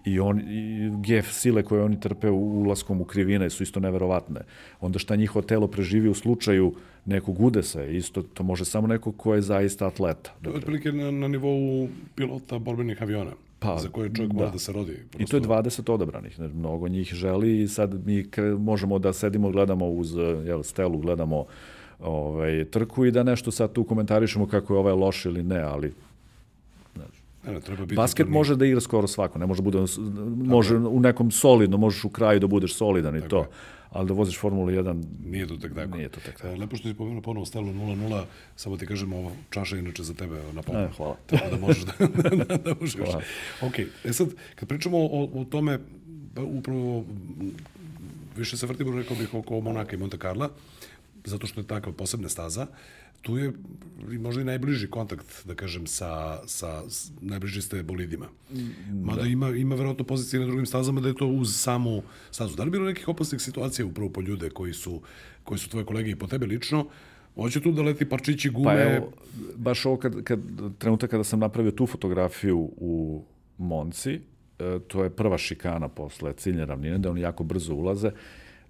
[0.05, 4.41] i on i gef sile koje oni trpe u ulaskom u krivine su isto neverovatne.
[4.81, 6.73] Onda šta njihovo telo preživi u slučaju
[7.05, 10.31] nekog udesa, isto to može samo neko ko je zaista atleta.
[10.41, 13.31] To je otprilike na, na nivou pilota borbenih aviona.
[13.59, 14.39] Pa, za koje čovjek da.
[14.39, 14.93] mora da se rodi.
[15.11, 15.23] Prosto.
[15.23, 16.39] I to je 20 odabranih.
[16.39, 18.25] Mnogo njih želi i sad mi
[18.59, 21.45] možemo da sedimo, gledamo uz jel, stelu, gledamo
[21.99, 25.93] ovaj, trku i da nešto sad tu komentarišemo kako je ovaj loš ili ne, ali
[27.47, 29.85] Ne, treba biti Basket može da igra skoro svako, ne može da bude
[30.45, 33.39] može u nekom solidno, možeš u kraju da budeš solidan i tako to.
[33.39, 33.47] Je.
[33.91, 35.97] Ali da voziš Formulu 1 nije to tek tako.
[35.97, 36.47] Nije to tako.
[36.47, 38.23] E, lepo što si pomenuo ponovo stelo 0-0,
[38.55, 40.79] samo ti kažemo ova čaša inače za tebe na pola.
[40.79, 41.15] E, hvala.
[41.29, 41.93] Tako da možeš da,
[42.45, 43.09] da, da uživaš.
[43.09, 43.23] Hvala.
[43.61, 45.79] Ok, e sad, kad pričamo o, o tome,
[46.35, 47.05] pa upravo
[48.37, 50.49] više se vrtimo, rekao bih, oko Monaka i Monte Carla,
[51.25, 52.67] zato što je takva posebna staza,
[53.21, 53.53] tu je
[54.19, 58.27] možda i najbliži kontakt, da kažem, sa, sa, sa najbliži ste bolidima.
[59.03, 59.27] Mada da.
[59.27, 62.55] ima, ima verovatno pozicije na drugim stazama da je to uz samu stazu.
[62.55, 65.01] Da li bilo nekih opasnih situacija upravo po ljude koji su,
[65.43, 66.85] koji su tvoje kolege i po tebe lično,
[67.35, 68.65] Hoće tu da leti parčići gume.
[68.65, 69.11] Pa evo,
[69.55, 70.39] baš ovo kad, kad,
[70.77, 73.23] trenutak kada sam napravio tu fotografiju u
[73.57, 74.19] Monci,
[74.59, 78.11] e, to je prva šikana posle ciljne ravnine, da oni jako brzo ulaze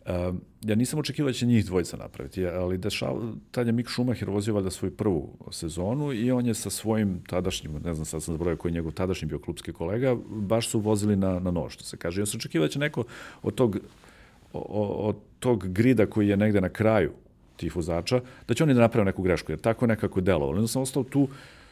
[0.06, 4.30] Uh, ja nisam očekivao da će njih dvojica napraviti, ali dešava, tad je Mick Schumacher
[4.30, 8.34] vozio valjda svoju prvu sezonu i on je sa svojim tadašnjim, ne znam sad sam
[8.34, 11.84] zaboravio koji je njegov tadašnji bio klubski kolega, baš su vozili na, na nož, što
[11.84, 12.22] se kaže.
[12.22, 13.04] Ja sam očekivao da će neko
[13.43, 13.78] od tog,
[14.54, 17.12] od tog grida koji je negde na kraju
[17.58, 20.58] tih vozača, da će oni da naprave neku grešku, jer tako nekako delovalo.
[20.58, 21.28] Onda sam ostao tu,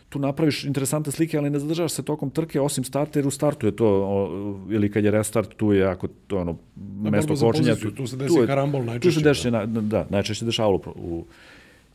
[0.10, 3.68] tu napraviš interesantne slike, ali ne zadržavaš se tokom trke, osim starta, jer u startu
[3.68, 7.76] je to, o, ili kad je restart, tu je ako to ono, Na mesto kočenja.
[7.76, 9.20] Tu, tu se desi tu je, karambol najčešće.
[9.20, 9.66] Tu se desi, da.
[9.66, 11.26] da, najčešće dešavalo u,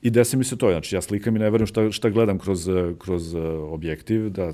[0.04, 2.68] I desi mi se to, znači ja slikam i ne verujem šta, šta gledam kroz,
[2.98, 3.34] kroz
[3.70, 4.52] objektiv, da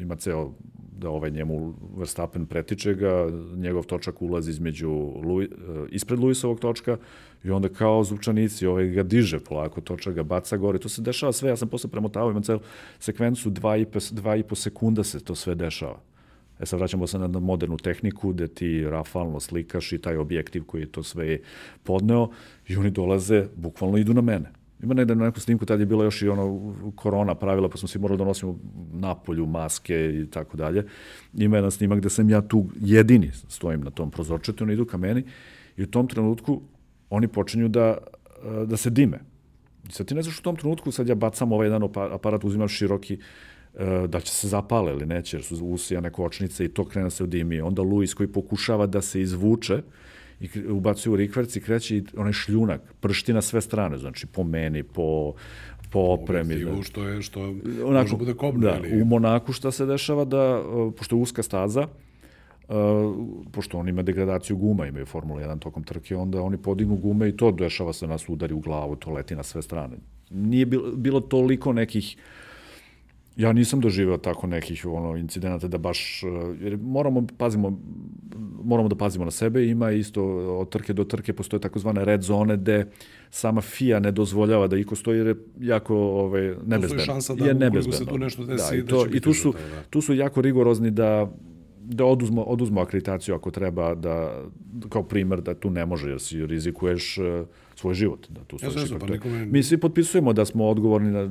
[0.00, 0.50] ima ceo
[0.98, 4.90] da ovaj njemu Verstappen pretiče ga, njegov točak ulazi između
[5.24, 5.48] Lui,
[5.90, 6.96] ispred Luisovog točka
[7.44, 10.78] i onda kao zvučanici ovaj ga diže polako, točak ga baca gore.
[10.78, 12.60] To se dešava sve, ja sam posle premotavao, imam celu
[12.98, 16.00] sekvencu, dva i, po, dva i po sekunda se to sve dešava.
[16.60, 20.82] E sad vraćamo se na modernu tehniku gde ti rafalno slikaš i taj objektiv koji
[20.82, 21.38] je to sve
[21.82, 22.30] podneo
[22.68, 26.04] i oni dolaze, bukvalno idu na mene Ima negde na nekom snimku, tad je bilo
[26.04, 28.58] još i ono korona pravila, pa smo svi morali da nosimo
[28.92, 30.86] napolju maske i tako dalje.
[31.34, 34.96] Ima jedan snimak gde sam ja tu jedini stojim na tom prozorčetu, oni idu ka
[34.96, 35.24] meni
[35.76, 36.62] i u tom trenutku
[37.12, 37.96] oni počinju da,
[38.66, 39.18] da se dime.
[39.88, 41.82] I sad ti ne znaš u tom trenutku, sad ja bacam ovaj jedan
[42.12, 43.18] aparat, uzimam široki,
[44.08, 47.24] da će se zapale ili neće, jer su usijane kočnice i to krene da se
[47.24, 47.60] odimi.
[47.60, 49.82] Onda Luis koji pokušava da se izvuče,
[50.40, 54.44] i ubacuje u rikverc i kreće i onaj šljunak, pršti na sve strane, znači po
[54.44, 55.34] meni, po,
[55.90, 56.64] po opremi.
[56.64, 56.82] Da.
[56.82, 57.40] što je, što
[57.84, 58.60] Onako, može bude kobno.
[58.60, 59.02] Da, ili...
[59.02, 60.62] u Monaku šta se dešava da,
[60.98, 61.86] pošto je uska staza,
[63.52, 67.36] pošto on ima degradaciju guma, imaju Formula 1 tokom trke, onda oni podignu gume i
[67.36, 69.96] to dešava se nas udari u glavu, to leti na sve strane.
[70.30, 72.22] Nije bilo, bilo toliko nekih uh,
[73.36, 76.22] Ja nisam doživeo tako nekih ono incidenata da baš
[76.60, 77.80] jer moramo pazimo
[78.64, 80.24] moramo da pazimo na sebe, ima isto
[80.58, 82.86] od trke do trke postoje takozvane red zone gde
[83.30, 87.04] sama FIA ne dozvoljava da iko stoji jer je jako ovaj nebezbedno.
[87.04, 87.98] šansa da je nebezbedno.
[87.98, 89.82] se tu nešto desi da, i, to, da i tu su da.
[89.90, 91.32] tu su jako rigorozni da
[91.84, 94.44] da oduzmo, oduzmo akreditaciju ako treba da,
[94.88, 97.24] kao primer da tu ne može jer si rizikuješ uh,
[97.74, 98.26] svoj život.
[98.30, 99.46] Da, tu ja znam, pa nikome...
[99.46, 101.30] Mi svi potpisujemo da smo odgovorni na,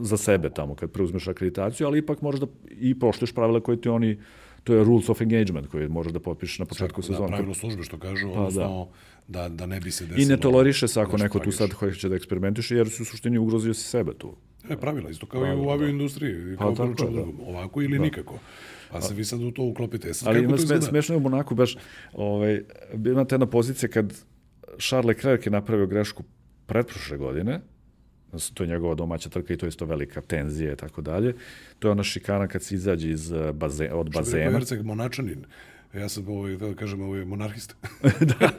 [0.00, 3.88] za sebe tamo kad preuzmeš akreditaciju, ali ipak možeš da i poštuješ pravila koje ti
[3.88, 4.18] oni
[4.64, 7.30] to je rules of engagement koje možeš da potpišeš na početku sezone.
[7.30, 8.88] Da, pravilo službe što kažu, pa, odnosno
[9.28, 9.48] da.
[9.48, 9.48] da.
[9.48, 10.22] da, ne bi se desilo.
[10.22, 13.38] I ne toleriše se ako neko tu sad hoće da eksperimentiše, jer su u suštini
[13.38, 14.36] ugrozio si sebe tu.
[14.68, 17.24] E, pravila, isto kao pravila, i u avioindustriji, pa, kao tako, da.
[17.46, 18.04] ovako ili da.
[18.04, 18.38] nikako.
[18.90, 20.14] Pa se vi sad u to uklopite.
[20.14, 21.76] Sad, Ali ima sme, smešno je u Monaku baš,
[22.12, 22.62] ovaj,
[22.94, 24.24] imate jedna pozicija kad
[24.78, 26.22] Charles Leclerc je napravio grešku
[26.66, 27.60] pretprošle godine,
[28.54, 31.34] to je njegova domaća trka i to je isto velika tenzija i tako dalje.
[31.78, 34.26] To je ona šikana kad se izađe iz eh, baze, od bazena.
[34.26, 35.44] Što je Herceg Monačanin.
[35.94, 37.74] Ja sam ovaj, da kažem, ovaj monarhista.
[38.38, 38.50] da,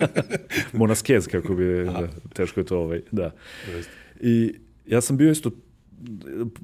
[0.74, 3.32] monaskez, kako bi, da, teško je to, ovaj, da.
[4.22, 5.52] I ja sam bio isto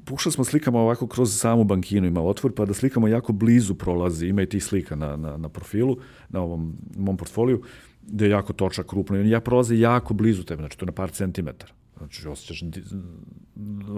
[0.04, 4.26] pokušali smo slikamo ovako kroz samu bankinu, ima otvor, pa da slikamo jako blizu prolazi,
[4.26, 5.96] ima i tih slika na, na, na profilu,
[6.28, 7.62] na ovom mom portfoliju,
[8.02, 10.92] gde je jako točak, krupno, i ja prolaze jako blizu tebe, znači to je na
[10.92, 11.72] par centimetara.
[11.98, 12.62] Znači, osjećaš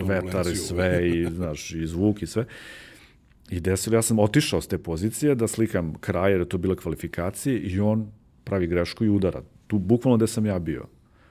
[0.04, 2.46] vetar i sve, i, znaš, i zvuk i sve.
[3.50, 6.76] I desilo, ja sam otišao s te pozicije da slikam kraj, jer je to bila
[6.76, 8.10] kvalifikacije, i on
[8.44, 9.42] pravi grešku i udara.
[9.66, 10.86] Tu, bukvalno gde sam ja bio.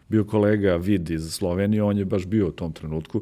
[0.10, 3.22] Bio kolega Vid iz Slovenije, on je baš bio u tom trenutku.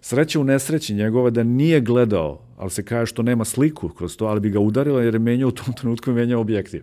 [0.00, 4.26] Sreća u nesreći njegova da nije gledao, ali se kaže što nema sliku kroz to,
[4.26, 6.82] ali bi ga udarila jer je menjao u tom trenutku menjao objektiv.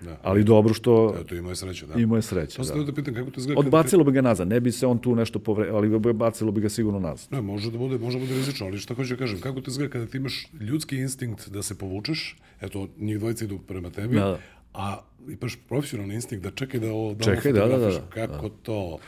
[0.00, 0.18] Da.
[0.22, 1.14] Ali dobro što...
[1.18, 2.00] Da, to imao je sreće, da.
[2.00, 2.82] Imao je sreće, to da.
[2.82, 3.60] da pitam kako to izgleda.
[3.60, 5.70] Odbacilo bi ga nazad, ne bi se on tu nešto povre...
[5.70, 7.28] ali bi bacilo bi ga sigurno nazad.
[7.30, 9.70] Ne, može da bude, može da bude rizično, ali šta hoću da kažem, kako to
[9.70, 14.14] izgleda kada ti imaš ljudski instinkt da se povučeš, eto, njih dvojica idu prema tebi,
[14.14, 14.38] da, da.
[14.74, 14.98] a
[15.28, 18.00] imaš profesionalni instinkt da čekaj da ovo, da čekaj, da, da, da, da.
[18.10, 18.54] Kako da.
[18.62, 18.98] to...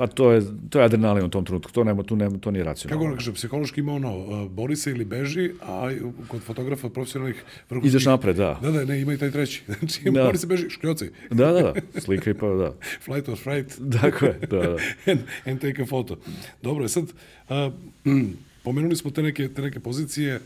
[0.00, 2.64] Pa to je, to je adrenalin u tom trenutku, to, nema, tu nema, to nije
[2.64, 3.04] racionalno.
[3.04, 5.90] Kako kaže, psihološki ima ono, uh, bori se ili beži, a
[6.28, 7.92] kod fotografa profesionalnih vrhunskih...
[7.92, 8.58] Ideš napred, da.
[8.62, 9.62] Da, da, ne, ima i taj treći.
[9.78, 10.24] Znači, da.
[10.24, 11.10] bori se, beži, škljoci.
[11.30, 12.72] Da, da, da, slika i pa, da.
[13.04, 13.78] Flight or fright.
[14.00, 14.76] Dakle, da, da.
[15.06, 16.16] and, and take a photo.
[16.62, 17.72] Dobro, sad, uh,
[18.64, 20.40] pomenuli smo te neke, te neke pozicije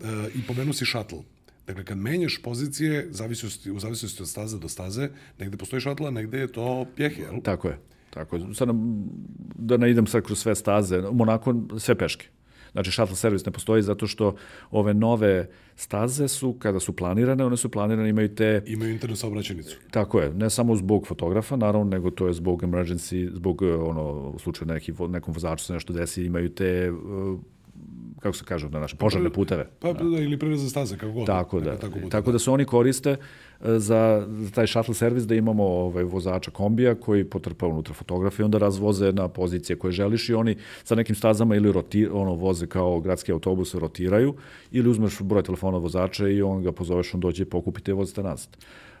[0.00, 1.22] uh, i pomenu si shuttle.
[1.66, 6.38] Dakle, kad menjaš pozicije, zavisnosti, u zavisnosti od staze do staze, negde postoji šatla, negde
[6.38, 7.40] je to pjehe, jel?
[7.42, 7.78] Tako je.
[8.10, 8.68] Tako, sad
[9.54, 12.26] da ne idem sad kroz sve staze, Monako sve peške.
[12.72, 14.34] Znači, shuttle servis ne postoji zato što
[14.70, 18.62] ove nove staze su, kada su planirane, one su planirane, imaju te...
[18.66, 19.76] Imaju internu saobraćenicu.
[19.90, 24.38] Tako je, ne samo zbog fotografa, naravno, nego to je zbog emergency, zbog, ono, u
[24.38, 26.92] slučaju neki, nekom vozaču se nešto desi, imaju te
[28.20, 29.66] kako se kaže na naše požarne puteve.
[29.80, 31.26] Pa da, ili prelazne staze, kako god.
[31.26, 31.76] Tako da.
[31.76, 33.16] Tako, bude, tako da se oni koriste e,
[33.60, 38.58] za, za taj shuttle servis da imamo ovaj vozača kombija koji potrpa unutra fotografije onda
[38.58, 43.00] razvoze na pozicije koje želiš i oni sa nekim stazama ili roti, ono voze kao
[43.00, 44.34] gradski autobus rotiraju
[44.70, 48.56] ili uzmeš broj telefona vozača i on ga pozoveš on dođe pokupite i vozite nazad.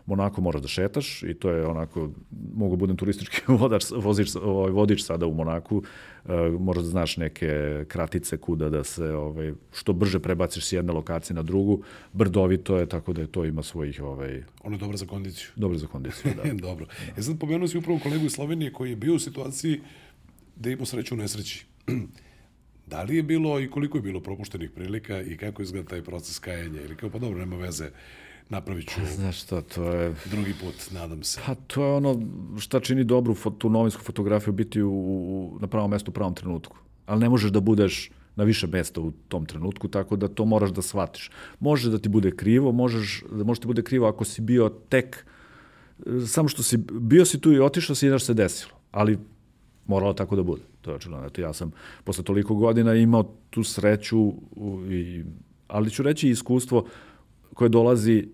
[0.06, 2.10] Monako moraš da šetaš i to je onako,
[2.54, 6.30] mogu budem turistički vodač, vozič, ovaj, vodič sada u Monaku, uh,
[6.60, 11.34] moraš da znaš neke kratice kuda da se ovaj, što brže prebaciš s jedne lokacije
[11.34, 11.82] na drugu,
[12.12, 14.02] brdovito je, tako da je to ima svojih...
[14.02, 15.48] Ovaj, ono je dobro za kondiciju.
[15.56, 16.52] Dobro za kondiciju, da.
[16.68, 16.86] dobro.
[16.86, 17.20] Da.
[17.20, 19.80] E sad pomenuo si upravo kolegu iz Slovenije koji je bio u situaciji
[20.56, 21.66] da ima sreću u nesreći.
[22.90, 26.38] da li je bilo i koliko je bilo propuštenih prilika i kako izgleda taj proces
[26.38, 27.90] kajanja ili kao pa dobro, nema veze
[28.50, 30.14] napravit ću Znaš što, to je...
[30.30, 31.40] drugi put, nadam se.
[31.46, 32.20] Pa to je ono
[32.58, 36.76] šta čini dobru tu novinsku fotografiju biti u, u, na pravom mestu u pravom trenutku.
[37.06, 40.70] Ali ne možeš da budeš na više mesta u tom trenutku, tako da to moraš
[40.70, 41.30] da shvatiš.
[41.60, 45.26] Može da ti bude krivo, možeš, da može ti bude krivo ako si bio tek,
[46.26, 48.72] samo što si, bio si tu i otišao si i se desilo.
[48.90, 49.18] Ali
[49.90, 50.62] Moralo tako da bude.
[50.80, 51.26] To je očigledno.
[51.26, 51.72] Eto, ja sam
[52.04, 54.32] posle toliko godina imao tu sreću,
[54.90, 55.24] i,
[55.68, 56.86] ali ću reći iskustvo
[57.54, 58.28] koje dolazi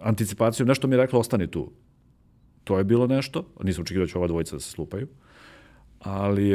[0.00, 0.68] anticipacijom.
[0.68, 1.70] Nešto mi je rekla, ostani tu.
[2.64, 3.44] To je bilo nešto.
[3.62, 5.08] Nisam očekivao da će ova dvojica da se slupaju
[6.02, 6.50] ali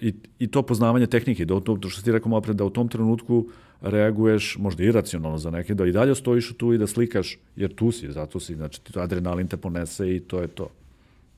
[0.00, 2.88] i, i to poznavanje tehnike, da, to, što ti rekao malo pre, da u tom
[2.88, 3.48] trenutku
[3.80, 7.92] reaguješ možda iracionalno za neke, da i dalje stojiš tu i da slikaš, jer tu
[7.92, 10.68] si, zato si, znači adrenalin te ponese i to je to.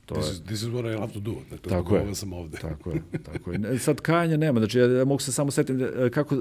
[0.06, 1.34] To this, is, this is what I love to do.
[1.50, 2.14] Dakle, tako je.
[2.14, 2.58] sam ovde.
[2.58, 3.02] Tako je.
[3.22, 3.78] Tako je.
[3.78, 4.60] Sad kajanja nema.
[4.60, 6.36] Znači, ja, mogu se samo setiti e, kako,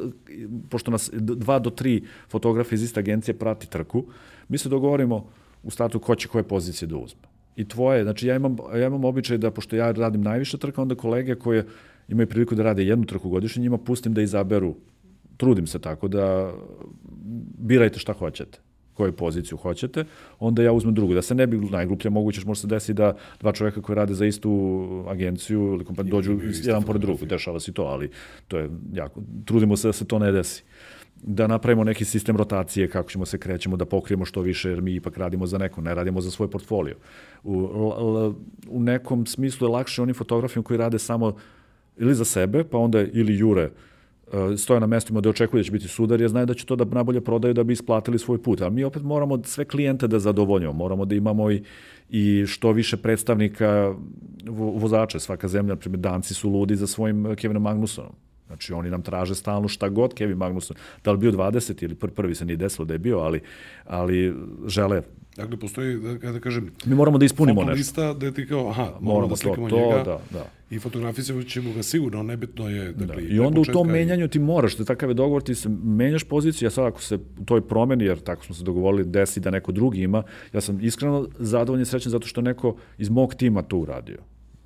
[0.70, 4.06] pošto nas dva do tri fotografe iz iste agencije prati trku,
[4.50, 5.30] mi se dogovorimo
[5.64, 9.06] u startu ko će koje pozicije da uzme i tvoje, znači ja imam, ja imam
[9.06, 11.66] običaj da, pošto ja radim najviše trka, onda kolege koje
[12.08, 14.76] imaju priliku da rade jednu trku godišnje, njima pustim da izaberu,
[15.38, 16.54] trudim se tako da
[17.58, 18.60] birajte šta hoćete
[18.94, 20.06] koju poziciju hoćete,
[20.40, 21.14] onda ja uzmem drugu.
[21.14, 24.26] Da se ne bi najgluplje moguće, može se desi da dva čoveka koji rade za
[24.26, 28.10] istu agenciju ili kompaniju dođu jedan pored drugog, dešava se to, ali
[28.48, 30.64] to je jako, trudimo se da se to ne desi
[31.26, 34.96] da napravimo neki sistem rotacije, kako ćemo se krećemo, da pokrijemo što više, jer mi
[34.96, 36.96] ipak radimo za neko, ne radimo za svoj portfolio.
[37.44, 38.34] U, l,
[38.70, 41.36] u nekom smislu je lakše onim fotografima koji rade samo
[41.98, 43.72] ili za sebe, pa onda ili jure e,
[44.58, 46.86] stoje na mestima da očekuju da će biti sudar, jer znaju da će to da
[46.86, 48.62] nabolje prodaju da bi isplatili svoj put.
[48.62, 51.64] A mi opet moramo sve klijente da zadovoljimo, moramo da imamo i,
[52.10, 53.96] i što više predstavnika
[54.50, 55.20] vozača.
[55.20, 58.12] Svaka zemlja, primjer, danci su ludi za svojim Kevinom Magnusonom
[58.48, 62.36] Znači, oni nam traže stalno šta god Kevin Magnusson, da li bio 20 ili prvi
[62.36, 63.42] se nije desilo da je bio, ali,
[63.86, 64.34] ali
[64.68, 65.02] žele
[65.38, 66.72] Dakle, postoji, da, da kažem...
[66.86, 67.74] Mi moramo da ispunimo nešto.
[67.74, 70.46] lista da ti kao, aha, moramo, moramo da slikamo to, njega da, da.
[70.70, 72.92] i fotografisat ćemo ga sigurno, nebitno je...
[72.92, 73.36] Dakle, da.
[73.36, 76.66] I onda u tom menjanju ti moraš, da takav je dogovor, ti se menjaš poziciju,
[76.66, 79.72] ja sad ako se u toj promeni, jer tako smo se dogovorili, desi da neko
[79.72, 80.24] drugi ima,
[80.54, 84.20] ja sam iskreno zadovoljan i srećan zato što neko iz mog tima to uradio.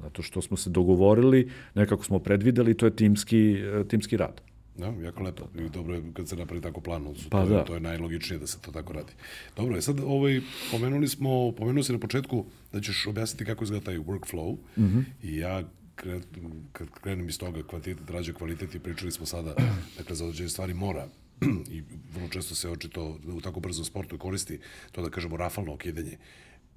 [0.04, 4.42] Zato što smo se dogovorili, nekako smo predvideli, to je timski, e, timski rad.
[4.78, 5.48] Da, jako lepo.
[5.56, 7.16] I dobro je kad se napravi tako plan.
[7.30, 7.58] Pa to, da.
[7.58, 9.14] je, to je najlogičnije da se to tako radi.
[9.56, 13.86] Dobro, je sad ovaj, pomenuli smo, pomenuo si na početku da ćeš objasniti kako izgleda
[13.86, 15.04] taj workflow mm -hmm.
[15.24, 15.64] i ja
[15.96, 19.56] kad krenem iz toga kvantitet rađe kvalitet i pričali smo sada,
[19.98, 21.08] dakle za određene stvari mora
[21.76, 24.60] i vrlo često se očito u tako brzom sportu koristi
[24.92, 26.18] to da kažemo rafalno okidanje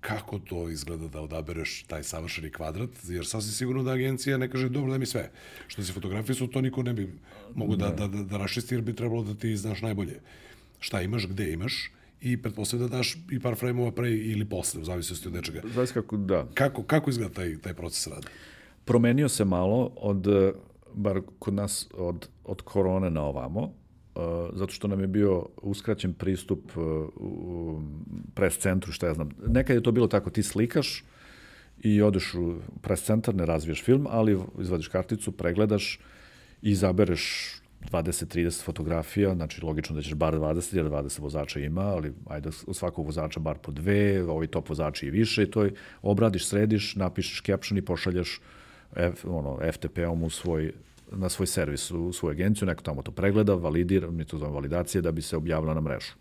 [0.01, 4.69] kako to izgleda da odabereš taj savršeni kvadrat, jer sasvim sigurno da agencija ne kaže
[4.69, 5.31] dobro da mi sve.
[5.69, 7.13] Što se fotografije su, to niko ne bi
[7.55, 10.21] mogo da, da, da, da rašisti, jer bi trebalo da ti znaš najbolje
[10.81, 11.91] šta imaš, gde imaš,
[12.21, 15.61] i pretpostavljam da daš i par frejmova pre ili posle, u zavisnosti od nečega.
[15.75, 16.47] Zavisi kako, da.
[16.55, 18.29] Kako, kako izgleda taj, taj proces rada?
[18.85, 20.27] Promenio se malo od,
[20.95, 23.73] bar kod nas, od, od korone na ovamo,
[24.53, 26.71] zato što nam je bio uskraćen pristup
[27.17, 27.81] u
[28.35, 29.31] pres centru, šta ja znam.
[29.47, 31.05] Nekad je to bilo tako, ti slikaš
[31.83, 35.99] i odeš u pres centar, ne razviješ film, ali izvadiš karticu, pregledaš
[36.63, 37.55] i izabereš
[37.91, 42.77] 20-30 fotografija, znači logično da ćeš bar 20, jer 20 vozača ima, ali ajde od
[42.77, 46.97] svakog vozača bar po dve, ovi top vozači i više, i to je, obradiš, središ,
[46.97, 48.41] napišeš caption i pošalješ
[48.97, 50.73] F, ono, FTP-om u svoj
[51.13, 55.03] na svoj servis, u svoju agenciju, neko tamo to pregleda, validira, mi to zovemo validacije,
[55.03, 56.13] da bi se objavilo na mrežu.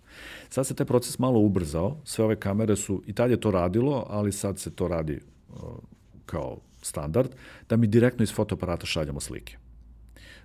[0.50, 4.06] Sad se taj proces malo ubrzao, sve ove kamere su, i tad je to radilo,
[4.10, 5.20] ali sad se to radi
[5.50, 5.56] uh,
[6.26, 7.30] kao standard,
[7.70, 9.58] da mi direktno iz fotoaparata šaljamo slike.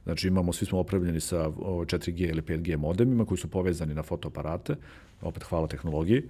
[0.04, 4.76] Znači imamo, svi smo opravljeni sa 4G ili 5G modemima koji su povezani na fotoaparate,
[5.22, 6.22] opet hvala tehnologiji,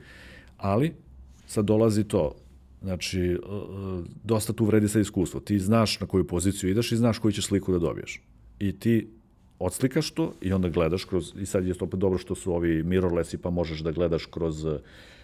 [0.59, 0.95] ali
[1.47, 2.35] sad dolazi to,
[2.85, 3.39] Znači, e, e,
[4.25, 5.41] dosta tu vredi sa iskustvo.
[5.41, 8.21] Ti znaš na koju poziciju ideš i znaš koju ćeš sliku da dobiješ.
[8.59, 9.09] I ti
[9.59, 12.83] odslikaš to i onda gledaš kroz, i sad je to opet dobro što su ovi
[12.83, 14.67] mirrorlessi pa možeš da gledaš kroz,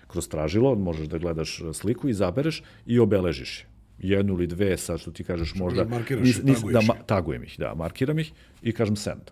[0.06, 3.66] kroz tražilo, možeš da gledaš sliku, izabereš i obeležiš
[4.00, 5.84] je jednu ili dve, sad što ti kažeš znači, možda...
[5.84, 8.32] Markiraš, nis, nis, da, ma, tagujem ih, da, markiram ih
[8.62, 9.30] i kažem send.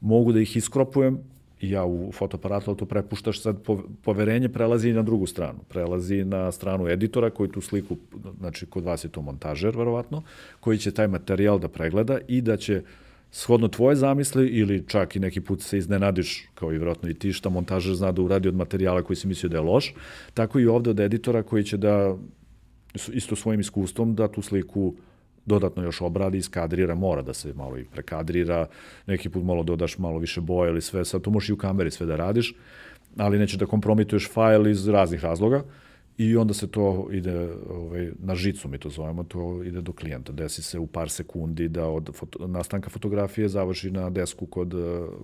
[0.00, 1.18] Mogu da ih iskropujem,
[1.60, 3.56] ja u fotoaparatu, ali to prepuštaš sad,
[4.02, 5.58] poverenje prelazi na drugu stranu.
[5.68, 7.96] Prelazi na stranu editora koji tu sliku,
[8.38, 10.22] znači kod vas je to montažer, verovatno,
[10.60, 12.82] koji će taj materijal da pregleda i da će
[13.30, 17.32] shodno tvoje zamisli ili čak i neki put se iznenadiš, kao i vjerojatno i ti,
[17.32, 19.94] šta montažer zna da uradi od materijala koji si mislio da je loš,
[20.34, 22.16] tako i ovde od editora koji će da
[23.12, 24.94] isto svojim iskustvom da tu sliku uh,
[25.46, 28.66] dodatno još obradi, iskadrira, mora da se malo i prekadrira,
[29.06, 31.90] neki put malo dodaš malo više boje ili sve, sad to možeš i u kameri
[31.90, 32.54] sve da radiš,
[33.16, 35.64] ali neće da kompromituješ fajl iz raznih razloga
[36.18, 40.32] i onda se to ide ovaj, na žicu, mi to zovemo, to ide do klijenta.
[40.32, 44.74] Desi se u par sekundi da od foto, nastanka fotografije završi na desku kod,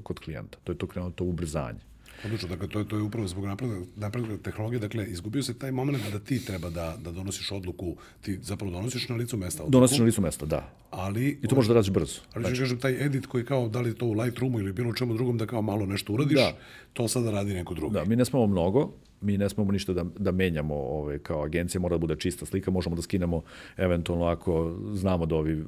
[0.03, 0.59] kod klijenta.
[0.65, 1.81] To je to krenuto ubrzanje.
[2.27, 5.71] Odlično, dakle, to je, to je upravo zbog napretka, napretka tehnologije, dakle, izgubio se taj
[5.73, 9.73] moment da ti treba da, da donosiš odluku, ti zapravo donosiš na licu mesta odluku.
[9.73, 10.73] Donosiš na licu mesta, da.
[10.91, 12.21] Ali, I to možeš da radiš brzo.
[12.35, 15.15] Ali znači, kažem, taj edit koji kao, da li to u Lightroomu ili bilo čemu
[15.15, 16.57] drugom, da kao malo nešto uradiš, Da.
[16.93, 17.95] to sada radi neko drugi.
[17.95, 21.81] Da, mi ne smemo mnogo, mi ne smemo ništa da, da menjamo ove, kao agencija,
[21.81, 23.43] mora da bude čista slika, možemo da skinemo
[23.77, 25.65] eventualno ako znamo da ovi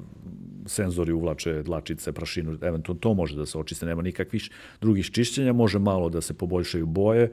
[0.67, 5.79] senzori uvlače dlačice, prašinu, eventualno to može da se očiste, nema nikakvih drugih čišćenja, može
[5.79, 7.31] malo da se poboljšaju boje,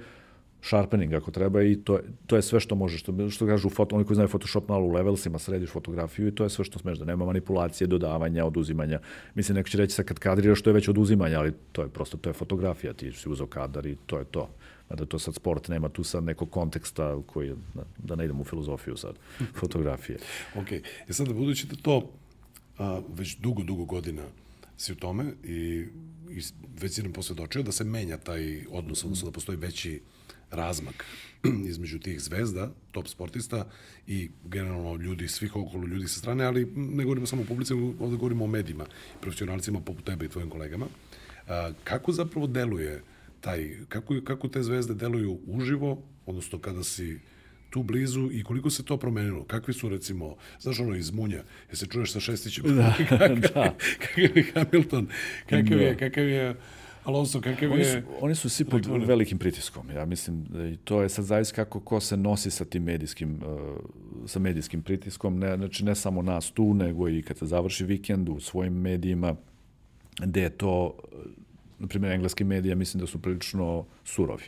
[0.66, 4.06] sharpening ako treba i to, to je sve što može, što, što kažu foto, oni
[4.06, 7.06] koji znaju Photoshop malo u levelsima, središ fotografiju i to je sve što smeš da
[7.06, 9.00] nema manipulacije, dodavanja, oduzimanja.
[9.36, 12.18] Mislim, neko će reći sad kad kadriraš, to je već oduzimanje, ali to je prosto,
[12.18, 14.50] to je fotografija, ti si uzao kadar i to je to.
[14.90, 18.44] Mada to sad sport nema tu sad nekog konteksta koji, da, da ne idem u
[18.44, 19.16] filozofiju sad,
[19.60, 20.18] fotografije.
[20.56, 22.12] Ok, e sada budući da to
[22.78, 24.24] a, već dugo, dugo godina
[24.78, 25.86] si u tome i,
[26.30, 26.42] i
[26.80, 30.02] već si nam posvedočio da se menja taj odnos, odnosno da postoji veći
[30.52, 31.06] razmak
[31.70, 33.68] između tih zvezda, top sportista
[34.08, 38.18] i generalno ljudi, svih okolo ljudi sa strane, ali ne govorimo samo o publici, ovde
[38.18, 38.86] govorimo o medijima,
[39.22, 40.86] profesionalcima poput tebe i tvojim kolegama.
[41.48, 43.04] A, kako zapravo deluje
[43.46, 47.20] taj, kako, kako te zvezde deluju uživo, odnosno kada si
[47.70, 49.44] tu blizu i koliko se to promenilo?
[49.44, 52.66] Kakvi su recimo, znaš ono iz Munja, je se čuješ sa Šestićem?
[52.76, 53.76] Da, kakav, da.
[54.00, 55.08] kakav je Hamilton,
[55.50, 56.56] kakav je, kakav je
[57.04, 58.04] Alonso, kakav Oni su, je...
[58.22, 59.92] oni su svi pod velikim pritiskom.
[59.92, 63.44] Ja mislim da i to je sad zavisi kako ko se nosi sa tim medijskim
[63.44, 67.86] uh, sa medijskim pritiskom, ne znači ne samo nas tu, nego i kad se završi
[67.86, 69.36] vikend u svojim medijima
[70.20, 70.98] gde je to
[71.80, 74.44] na primjer engleski medija mislim da su prilično surovi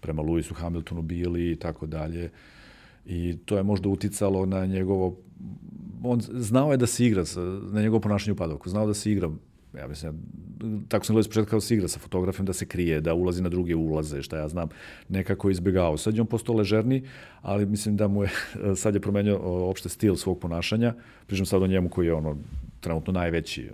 [0.00, 2.30] prema Lewisu Hamiltonu bili i tako dalje.
[3.06, 5.16] I to je možda uticalo na njegovo
[6.02, 7.40] on znao je da se igra sa,
[7.72, 9.30] na njegovo ponašanje u padovku, znao da se igra
[9.78, 10.12] ja mislim,
[10.88, 13.14] tako sam gledao iz početka kao da se igra sa fotografijom, da se krije, da
[13.14, 14.68] ulazi na druge ulaze, šta ja znam,
[15.08, 15.96] nekako izbjegao.
[15.96, 17.02] Sad je on postao ležerni,
[17.42, 18.30] ali mislim da mu je,
[18.82, 20.94] sad je promenio opšte stil svog ponašanja,
[21.26, 22.36] pričam sad o njemu koji je ono
[22.80, 23.70] trenutno najveći,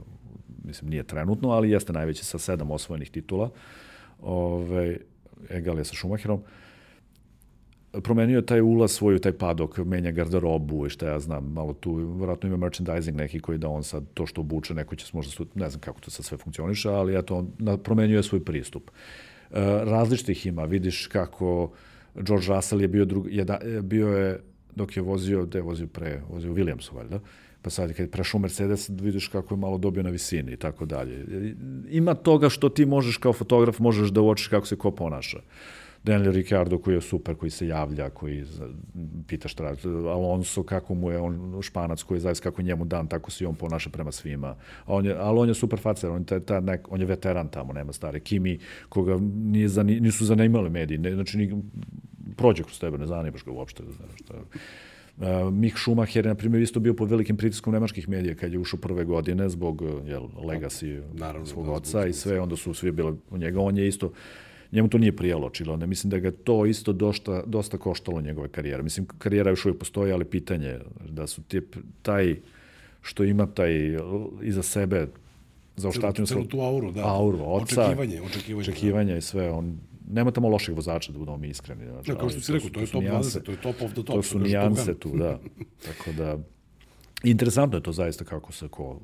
[0.65, 3.51] mislim nije trenutno, ali jeste najveći sa sedam osvojenih titula,
[4.23, 4.97] Ove,
[5.51, 6.43] egal je sa Schumacherom,
[8.01, 11.95] promenio je taj ulaz svoj taj padok, menja garderobu i šta ja znam, malo tu,
[11.95, 15.47] vjerojatno ima merchandising neki koji da on sad to što obuče, neko će možda, su,
[15.55, 18.91] ne znam kako to sad sve funkcioniše, ali eto, on na- promenio je svoj pristup.
[18.91, 18.95] E,
[19.85, 21.71] različitih ima, vidiš kako
[22.15, 24.41] George Russell je bio, drug, je, da, e, bio je,
[24.77, 27.21] dok je vozio, gde je vozio pre, vozio Williamsu, valjda,
[27.63, 31.25] pa sad kad prešao Mercedes, vidiš kako je malo dobio na visini i tako dalje.
[31.91, 35.39] Ima toga što ti možeš kao fotograf, možeš da uočiš kako se ko ponaša.
[36.05, 38.45] Daniel Ricciardo koji je super, koji se javlja, koji
[39.27, 39.75] pita šta.
[40.09, 43.45] Alonso, kako mu je on španac, koji je zaista kako je njemu dan, tako se
[43.45, 44.49] i on ponaša prema svima.
[44.85, 47.07] A on je, ali on je super facer, on je, ta, ta, nek, on je
[47.07, 48.21] veteran tamo, nema stare.
[48.21, 48.59] Kimi,
[48.89, 51.63] koga nije zani, nisu zanimali mediji, ne, znači ni,
[52.37, 53.83] prođe kroz tebe, ne zanimaš ga uopšte.
[53.83, 54.35] Znaš šta.
[55.53, 58.81] Mik Schumacher je, na primjer, isto bio pod velikim pritiskom nemačkih medija kad je ušao
[58.81, 63.13] prve godine zbog jel, legacy Naravno, svog da, oca i sve, onda su svi bile
[63.31, 63.61] u njega.
[63.61, 64.13] On je isto,
[64.73, 65.87] njemu to nije prijelo očigledno.
[65.87, 68.83] Mislim da ga to isto dosta, dosta koštalo njegove karijere.
[68.83, 71.61] Mislim, karijera još uvijek postoji, ali pitanje je da su ti,
[72.03, 72.37] taj,
[73.03, 73.99] što ima taj
[74.43, 75.07] iza sebe
[75.77, 77.07] za Celu, celu tu auru, da.
[77.07, 78.61] auru, oca, Očekivanje, očekivanje.
[78.71, 79.51] očekivanja i sve.
[79.51, 79.79] On,
[80.11, 81.85] nema tamo loših vozača, da budemo mi iskreni.
[81.87, 83.41] Znači, Da, kao što si to rekao, su- to je top nijanse.
[83.41, 84.17] 20, to je top of the top.
[84.17, 85.41] To su nijanse tu, da.
[85.85, 86.39] Tako da,
[87.25, 89.01] interesantno je to zaista kako se ko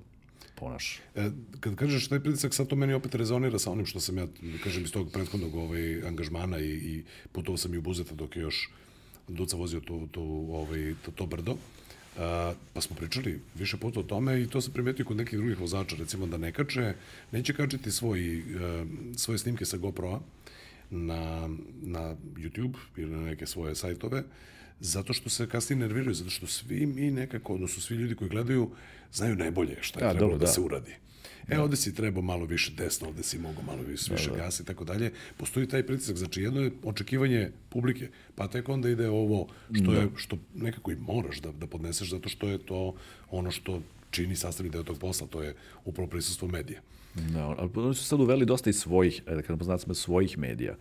[0.55, 1.01] ponaša.
[1.14, 1.30] E,
[1.61, 4.59] kad kažeš taj pritisak, sad to meni opet rezonira sa onim što sam ja, da
[4.64, 8.42] kažem, iz tog prethodnog ovaj, angažmana i, i putovao sam i u Buzeta dok je
[8.42, 8.70] još
[9.28, 11.57] Duca vozio tu, tu, ovaj, to, to brdo.
[12.18, 15.61] A, pa smo pričali više puta o tome i to sam primetio kod nekih drugih
[15.61, 16.94] vozača, recimo da ne kače,
[17.32, 18.42] neće kačiti svoj, e,
[19.16, 20.20] svoje snimke sa GoPro-a
[20.91, 21.49] na,
[21.82, 24.22] na YouTube ili na neke svoje sajtove,
[24.80, 28.70] zato što se kasnije nerviraju, zato što svi mi nekako, odnosno svi ljudi koji gledaju,
[29.12, 30.53] znaju najbolje šta je Da, trebalo dobro, da, da.
[30.53, 30.95] se uradi.
[31.49, 34.66] E, ovde si trebao malo više desno, ovde si mogao malo više, više gasa i
[34.66, 35.12] tako dalje.
[35.36, 39.49] Postoji taj pritisak, znači jedno je očekivanje publike, pa tek onda ide ovo
[39.82, 42.95] što je, što nekako i moraš da, da podneseš, zato što je to
[43.30, 45.54] ono što čini sastavni deo tog posla, to je
[45.84, 46.80] upravo prisustvo medija.
[47.14, 50.76] Da, ali oni su sad uveli dosta i svojih, e, da kažem poznacima, svojih medija.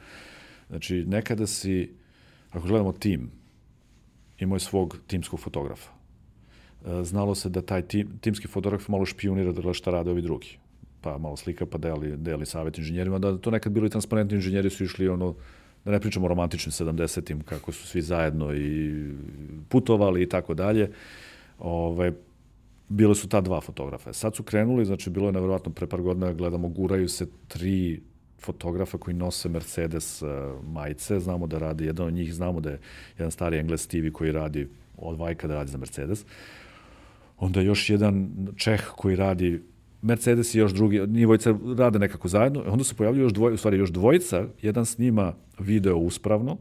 [0.69, 1.91] Znači, nekada si,
[2.51, 3.31] ako gledamo tim,
[4.39, 5.89] imao je svog timskog fotografa.
[6.85, 10.21] E, Znalo se da taj tim, timski fotograf malo špionira da gleda šta rade ovi
[10.21, 10.57] drugi.
[11.01, 13.19] Pa malo slika, pa deli, deli savjet inženjerima.
[13.19, 15.35] Da to nekad bilo i transparentno, inženjeri su išli ono,
[15.85, 18.91] da ne pričamo o romantičnim 70-im, kako su svi zajedno i
[19.69, 20.91] putovali i tako dalje.
[21.59, 22.13] Ove,
[22.89, 24.13] bile su ta dva fotografa.
[24.13, 28.01] Sad su krenuli, znači bilo je nevjerojatno pre par godina, gledamo, guraju se tri
[28.39, 30.29] fotografa koji nose Mercedes uh,
[30.63, 32.79] majice, znamo da radi, jedan od njih znamo da je
[33.17, 34.67] jedan stari Engles Stevie koji radi
[34.97, 36.25] od Vajka da radi za Mercedes.
[37.37, 39.61] Onda još jedan Čeh koji radi
[40.01, 43.77] Mercedes i još drugi, njivojica rade nekako zajedno, onda se pojavljaju još dvojica, u stvari
[43.77, 46.57] još dvojica, jedan snima video uspravno,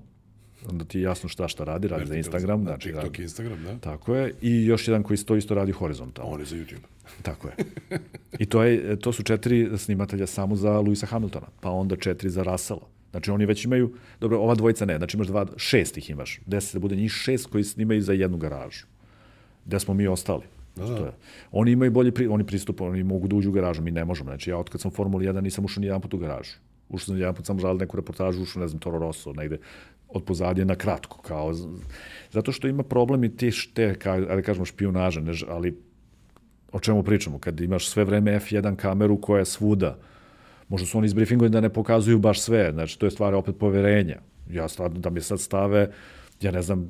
[0.71, 2.65] onda ti je jasno šta šta radi, radi za Instagram.
[2.65, 3.79] Da, znači, TikTok radi, i Instagram, da.
[3.79, 6.33] Tako je, i još jedan koji to isto radi horizontalno.
[6.33, 6.87] On je za YouTube.
[7.23, 7.55] Tako je.
[8.39, 12.43] I to, je, to su četiri snimatelja samo za Luisa Hamiltona, pa onda četiri za
[12.43, 12.89] Russella.
[13.11, 16.75] Znači oni već imaju, dobro, ova dvojica ne, znači imaš dva, šest ih imaš, deset
[16.75, 18.87] da bude njih šest koji snimaju za jednu garažu.
[19.65, 20.43] Gde smo mi ostali.
[20.77, 21.07] Da, da.
[21.07, 21.13] je.
[21.53, 24.31] Oni imaju bolji pri, oni pristup, oni mogu da uđu u garažu, mi ne možemo.
[24.31, 26.51] Znači ja od kad sam u Formuli 1 nisam ušao ni jedan put u garažu.
[26.89, 29.59] Ušao sam jedan put, sam žalio neku reportažu, ušao, ne znam, Toro Rosso, negde
[30.17, 31.55] od pozadije na kratko, kao,
[32.31, 35.79] zato što ima problem i ti šte, ka, ajde kažemo špijunaža, ne, ali
[36.73, 39.99] o čemu pričamo, kad imaš sve vreme F1 kameru koja je svuda,
[40.69, 44.19] možda su oni izbriefingovani da ne pokazuju baš sve, znači to je stvar opet poverenja.
[44.51, 45.91] Ja stvarno da mi sad stave,
[46.41, 46.89] ja ne znam,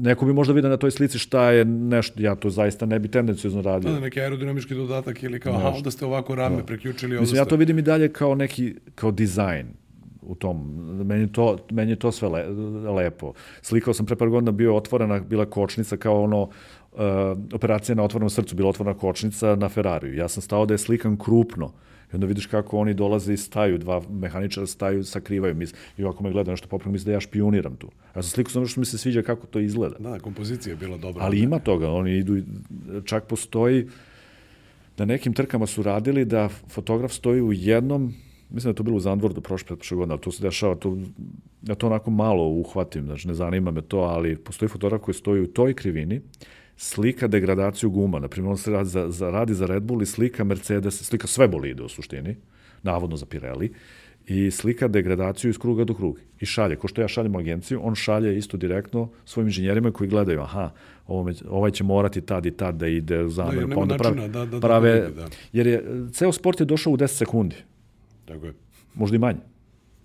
[0.00, 3.08] neko bi možda vidio na toj slici šta je nešto, ja to zaista ne bi
[3.08, 3.88] tendencijozno radio.
[3.88, 7.36] Da, da, neki aerodinamički dodatak ili kao, aha, onda ste ovako rame preključili, onda Mislim,
[7.36, 9.66] ja to vidim i dalje kao neki, kao dizajn
[10.30, 10.56] u tom.
[11.06, 12.46] Meni, to, meni je to sve le,
[12.92, 13.32] lepo.
[13.62, 16.98] Slikao sam pre par godina, bio otvorena, bila kočnica kao ono, uh,
[17.52, 20.14] operacija na otvorenom srcu, bila otvorena kočnica na Ferrariju.
[20.14, 21.72] Ja sam stao da je slikan krupno.
[22.12, 25.54] I onda vidiš kako oni dolaze i staju, dva mehaničara staju, sakrivaju.
[25.54, 27.90] Mis, I ovako me gleda nešto popravno, misle da ja špioniram tu.
[28.16, 29.96] Ja sam slikao samo što mi se sviđa kako to izgleda.
[29.98, 31.24] Da, kompozicija je bila dobra.
[31.24, 32.42] Ali ima toga, oni idu,
[33.04, 33.88] čak postoji,
[34.96, 38.14] na nekim trkama su radili da fotograf stoji u jednom,
[38.50, 40.98] mislim da je to bilo u Zandvordu prošle pretprošle godine, ali to se dešava, to,
[41.62, 45.42] ja to onako malo uhvatim, znači ne zanima me to, ali postoji fotograf koji stoji
[45.42, 46.20] u toj krivini,
[46.76, 50.06] slika degradaciju guma, na primjer on se radi za, za, radi za Red Bull i
[50.06, 52.36] slika Mercedes, slika sve bolide u suštini,
[52.82, 53.72] navodno za Pirelli,
[54.26, 56.20] i slika degradaciju iz kruga do kruga.
[56.40, 60.10] I šalje, ko što ja šaljem u agenciju, on šalje isto direktno svojim inženjerima koji
[60.10, 60.70] gledaju, aha,
[61.48, 64.38] ovaj će morati tad i tad da ide u jer nema pa onda prave, načina
[64.38, 65.28] da- da- da prave to vidi, da.
[65.52, 67.56] jer je, ceo sport je došao u 10 sekundi,
[68.24, 68.54] Tako je.
[68.94, 69.40] možda i manje.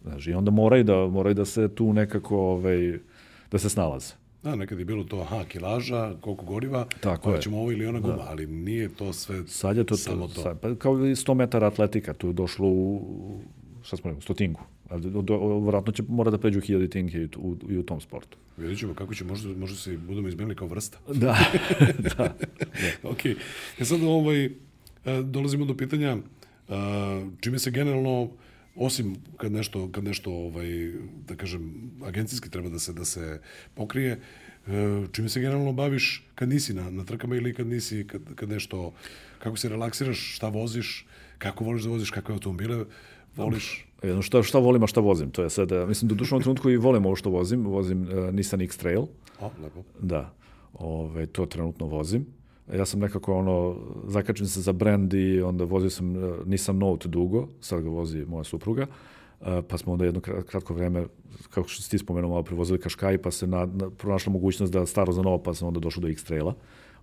[0.03, 2.99] Znači, i onda moraju da, moraju da se tu nekako, ovaj,
[3.51, 4.13] da se snalaze.
[4.43, 7.99] Da, nekad je bilo to, aha, kilaža, koliko goriva, Tako pa ćemo ovo ili ona
[7.99, 10.41] guma, ali nije to sve Sad je to, samo to.
[10.41, 13.01] Sad, pa kao i 100 metara atletika, tu je došlo u,
[13.81, 14.55] šta smo rekli,
[15.21, 18.37] do, vratno će mora da pređu hiljadi tinke i, u, i u tom sportu.
[18.57, 20.97] Vidjet ćemo kako će, možda, možda se budemo izmenili kao vrsta.
[21.13, 21.37] Da,
[22.17, 22.35] da.
[23.03, 23.25] ok.
[23.79, 24.51] E sad ovaj, e,
[25.23, 26.17] dolazimo do pitanja
[27.41, 28.29] čime se generalno
[28.75, 30.91] osim kad nešto kad nešto ovaj
[31.27, 33.41] da kažem agencijski treba da se da se
[33.73, 34.19] pokrije e,
[35.11, 38.93] čime se generalno baviš kad nisi na, na trkama ili kad nisi kad, kad nešto
[39.39, 41.05] kako se relaksiraš šta voziš
[41.37, 42.85] kako voliš da voziš kakve automobile
[43.35, 43.85] voliš?
[44.03, 46.69] Jedno, šta, šta volim, a šta vozim, to je sad, eh, mislim, do dušnom trenutku
[46.69, 49.05] i volim ovo što vozim, vozim uh, Nissan X-Trail,
[49.39, 49.83] o lepo.
[49.99, 50.33] Da,
[50.73, 52.25] ove, to trenutno vozim.
[52.73, 53.75] Ja sam nekako ono,
[54.07, 58.25] zakačim se za brand i onda vozio sam uh, Nissan Note dugo, sad ga vozi
[58.25, 58.87] moja supruga,
[59.41, 61.05] uh, pa smo onda jedno kra- kratko vreme,
[61.49, 64.85] kako što si ti spomenuo, malo prevozili Kaškaj, pa se na, na, pronašla mogućnost da
[64.85, 66.53] staro za novo, pa sam onda došao do X-Traila,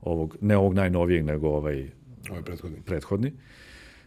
[0.02, 1.90] ovog, ne ovog najnovijeg, nego ovaj
[2.30, 3.32] ovaj prethodni prethodni.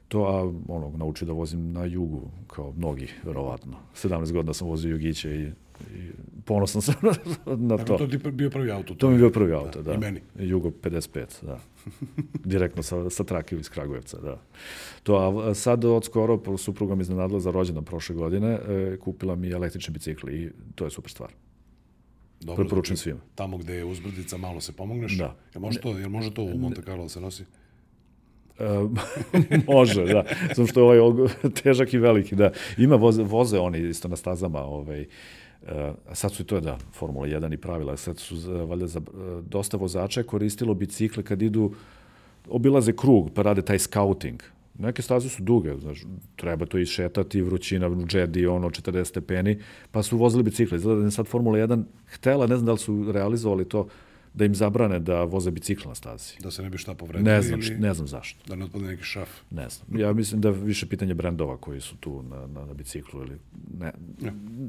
[0.07, 0.41] To, a
[0.73, 3.77] ono, naučio da vozim na jugu, kao mnogi, verovatno.
[3.95, 5.51] 17 godina sam vozio jugiće i,
[5.95, 6.11] i
[6.45, 6.95] ponosan sam
[7.45, 7.97] na Dakle, to.
[7.97, 8.93] to ti bio prvi auto.
[8.93, 9.93] To mi je bio prvi auto, da.
[9.93, 10.21] I meni.
[10.39, 11.59] Jugo 55, da.
[12.53, 14.41] Direktno sa, sa trake iz Kragujevca, da.
[15.03, 19.51] To, a sad od skoro, supruga mi iznenadila za rođendan prošle godine, e, kupila mi
[19.51, 21.29] električni bicikl i to je super stvar.
[22.39, 23.19] Dobro, preporučujem znači, svima.
[23.35, 25.17] Tamo gde je uzbrdica malo se pomogneš.
[25.17, 25.35] Da.
[25.53, 27.43] Jel može to, jel može to u Monte Carlo da se nosi?
[28.59, 28.65] E,
[29.73, 30.23] može, da.
[30.55, 31.29] Samo što je ovaj
[31.63, 32.51] težak i veliki, da.
[32.77, 35.07] Ima voze, voze oni isto na stazama, ovaj, e,
[36.09, 39.41] a sad su to, da, Formula 1 i pravila, sad su, za- valjda, za, e,
[39.49, 41.71] dosta vozača koristilo bicikle kad idu,
[42.49, 44.43] obilaze krug, pa rade taj scouting.
[44.79, 46.03] Neke staze su duge, znaš,
[46.35, 49.59] treba to išetati, vrućina džedi, ono, 40 stepeni,
[49.91, 50.77] pa su vozili bicikle.
[50.77, 53.87] Izgleda da je sad Formula 1 htela, ne znam da li su realizovali to,
[54.35, 56.33] da im zabrane da voze bicikl na stazi.
[56.39, 58.39] Da se ne bi šta povredili Ne znam, ili ne znam zašto.
[58.47, 59.29] da ne otpadne neki šaf.
[59.51, 59.99] Ne znam.
[59.99, 63.39] Ja mislim da više pitanje brendova koji su tu na, na, na biciklu ili
[63.79, 63.91] ne,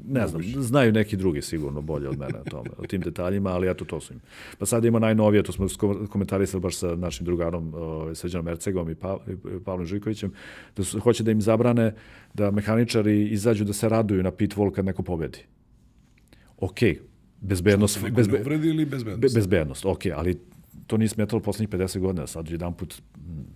[0.08, 0.42] ne znam.
[0.42, 4.00] Znaju neki drugi sigurno bolje od mene o tome, o tim detaljima, ali eto to
[4.00, 4.20] su im.
[4.58, 5.66] Pa sad ima najnovije, to smo
[6.10, 10.32] komentarisali baš sa našim drugarom uh, Srđanom Ercegom i, pa, i Pavlom Živkovićem,
[10.76, 11.94] da su, hoće da im zabrane
[12.34, 15.38] da mehaničari izađu da se raduju na pit wall kad neko pobedi.
[16.58, 17.00] Okej,
[17.46, 19.34] bezbednost, Neko bezbe, uvredi ili Be, bezbednost?
[19.34, 20.38] bezbednost, ok, ali
[20.86, 22.94] to nije smetalo poslednjih 50 godina, sad jedan put,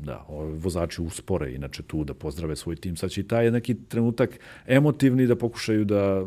[0.00, 3.74] da, ovi vozači uspore inače tu da pozdrave svoj tim, sad će i taj neki
[3.88, 6.26] trenutak emotivni da pokušaju da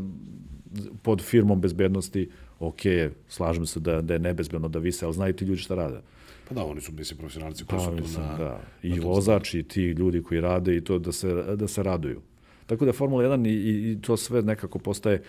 [1.02, 2.82] pod firmom bezbednosti, ok,
[3.28, 6.02] slažem se da, da je nebezbedno da vise, ali znaju ti ljudi šta rade.
[6.50, 8.38] Pa da, oni su, mislim, profesionalci koji Pa, su tu mislim, na...
[8.38, 8.62] da.
[8.84, 11.84] I na tom vozač i ti ljudi koji rade i to da se, da se
[11.84, 12.22] raduju.
[12.66, 15.22] Tako da Formula 1 i, i, to sve nekako postaje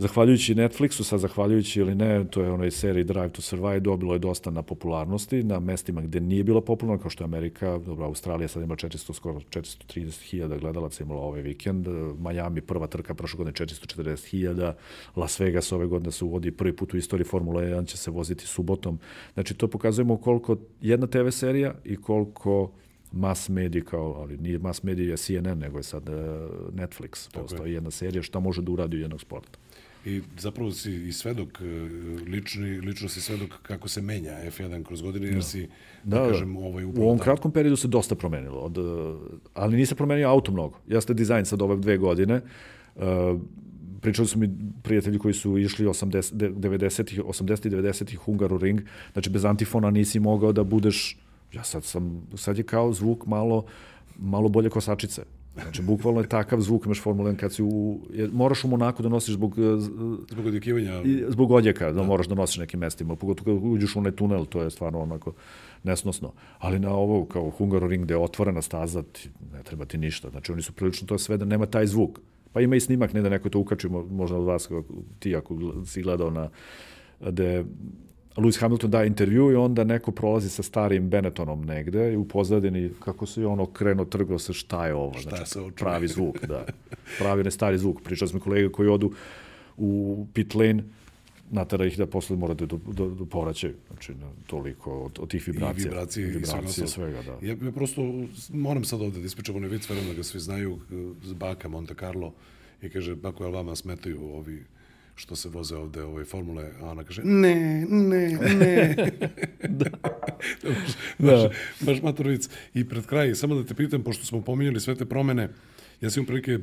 [0.00, 4.18] Zahvaljujući Netflixu, sad zahvaljujući ili ne, to je onoj seriji Drive to Survive, dobilo je
[4.18, 8.48] dosta na popularnosti, na mestima gde nije bilo popularno, kao što je Amerika, dobro, Australija
[8.48, 11.88] sad ima 400, skoro 430 hiljada gledalaca imala ovaj vikend,
[12.18, 14.76] Miami prva trka prošle godine 440 hiljada,
[15.16, 18.46] Las Vegas ove godine se uvodi prvi put u istoriji Formula 1 će se voziti
[18.46, 18.98] subotom.
[19.34, 22.70] Znači, to pokazujemo koliko jedna TV serija i koliko
[23.12, 26.14] mass medija kao, ali nije mass medija CNN, nego je sad uh,
[26.74, 29.58] Netflix postao jedna serija šta može da uradi u jednog sporta.
[30.08, 31.64] I zapravo si i svedok, e,
[32.30, 35.68] lični, lično si svedok kako se menja F1 kroz godine, jer si,
[36.04, 37.24] da, da kažem, ovaj, u upravo ovom tamo.
[37.24, 38.82] kratkom periodu se dosta promenilo, od, eh,
[39.54, 40.78] ali nije se promenio auto mnogo.
[40.86, 42.40] Jeste dizajn sad ove dve godine,
[42.96, 43.02] uh,
[44.00, 44.50] pričali su mi
[44.82, 48.80] prijatelji koji su išli 80, 90-ih, 80 i 90-ih Hungaroring,
[49.12, 51.18] znači bez antifona nisi mogao da budeš,
[51.52, 53.64] ja sad sam, sad je kao zvuk malo,
[54.18, 55.22] malo bolje kosačice.
[55.62, 58.00] Znači, bukvalno je takav zvuk, imaš Formula 1 kad si u...
[58.32, 59.62] Moraš u Monaku da nosiš zbog, eh,
[60.30, 64.12] Zbog odjekivanja, zbog odjeka, da moraš da nosiš nekim mestima, pogotovo kad uđeš u onaj
[64.12, 65.32] tunel, to je stvarno onako
[65.84, 66.32] nesnosno.
[66.58, 70.30] Ali na ovo, kao Hungaroring, gde je otvorena staza, ti, ne treba ti ništa.
[70.30, 72.20] Znači, oni su prilično to sve da nema taj zvuk.
[72.52, 74.68] Pa ima i snimak, ne da neko to ukači, mo- možda od vas,
[75.18, 75.56] ti ako
[75.86, 76.48] si gledao na
[77.20, 77.64] gde
[78.38, 82.90] Lewis Hamilton daje intervju i onda neko prolazi sa starim Benettonom negde i u pozadini
[83.00, 85.72] kako se je ono krenuo trgao se šta je ovo, Šta znači se čuje?
[85.72, 86.66] pravi zvuk, da.
[87.18, 88.02] Pravi ne stari zvuk.
[88.02, 89.12] Pričali smo kolega koji odu
[89.76, 90.82] u pit lane
[91.50, 93.74] natera ih da posle mora da, da, da, da povraćaju.
[93.88, 95.82] Znači, na, toliko od, od tih vibracija.
[95.82, 97.46] i vibracije, i svega, vibracije svega, da.
[97.46, 98.02] Ja, ja prosto
[98.52, 100.78] moram sad ovde da ispričam onaj vic, verujem da ga svi znaju,
[101.24, 102.32] z baka Monte Carlo
[102.82, 104.62] i kaže, bako, jel vama smetaju ovi
[105.18, 108.94] što se voze ovde ove formule, a ona kaže, ne, ne, ne.
[109.80, 109.90] da.
[110.62, 111.50] baš, baš,
[111.80, 112.48] baš matur vic.
[112.74, 115.48] I pred kraj, samo da te pitam, pošto smo pominjali sve te promene,
[116.00, 116.58] ja sam prilike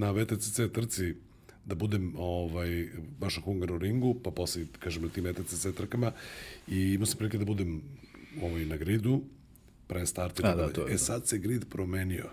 [0.00, 1.14] na VTCC trci
[1.64, 2.88] da budem ovaj,
[3.18, 6.12] baš na Hungaroringu, pa posle, kažem, na tim VTCC trkama
[6.68, 7.82] i imao sam prilike da budem
[8.42, 9.22] ovaj, na gridu,
[9.86, 10.54] pre starta.
[10.54, 10.98] Da, to je, e, da.
[10.98, 12.30] sad se grid promenio.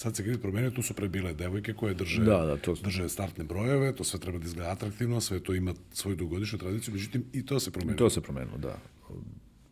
[0.00, 3.08] Sad se grid promenio, tu su pre bile devojke koje drže, Da, da, to- drže
[3.08, 7.24] startne brojeve, to sve treba da izgleda atraktivno, sve to ima svoju dugogodišnju tradiciju, međutim
[7.32, 7.98] i to se promenilo.
[7.98, 8.78] To se promenilo, da.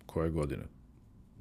[0.07, 0.62] Koje godine?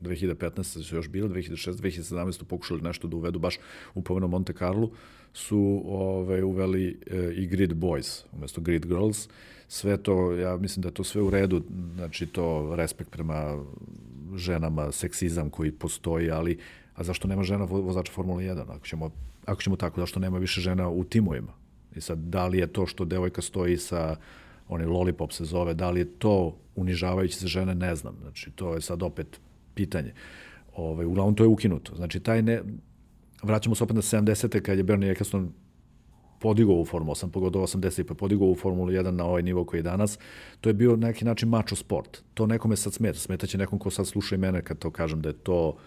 [0.01, 0.83] 2015.
[0.83, 1.71] su još bile, 2016.
[1.71, 2.43] 2017.
[2.43, 3.59] pokušali nešto da uvedu baš
[3.95, 4.91] u pomenom Monte Carlo,
[5.33, 9.29] su ove, uveli e, i Grid Boys umesto Grid Girls.
[9.67, 11.63] Sve to, ja mislim da je to sve u redu,
[11.95, 13.63] znači to respekt prema
[14.35, 16.57] ženama, seksizam koji postoji, ali
[16.97, 18.65] a zašto nema žena vo- vozača Formule 1?
[18.69, 19.11] Ako ćemo,
[19.45, 21.53] ako ćemo tako, zašto nema više žena u timovima?
[21.95, 24.15] I sad, da li je to što devojka stoji sa
[24.67, 28.15] onaj lollipop se zove, da li je to unižavajući za žene, ne znam.
[28.21, 29.39] Znači, to je sad opet
[29.73, 30.13] pitanje.
[30.75, 31.95] Ovaj, uglavnom, to je ukinuto.
[31.95, 32.61] Znači, taj ne...
[33.43, 34.61] Vraćamo se opet na 70.
[34.61, 35.51] kad je Bernie Eccleston
[36.39, 39.79] podigao u Formulu 8, pogotovo 80 pa podigao u Formulu 1 na ovaj nivo koji
[39.79, 40.19] je danas,
[40.61, 42.23] to je bio neki način mačo sport.
[42.33, 43.19] To nekome sad smeta.
[43.19, 45.77] Smetaće nekom ko sad sluša i mene kad to kažem da je to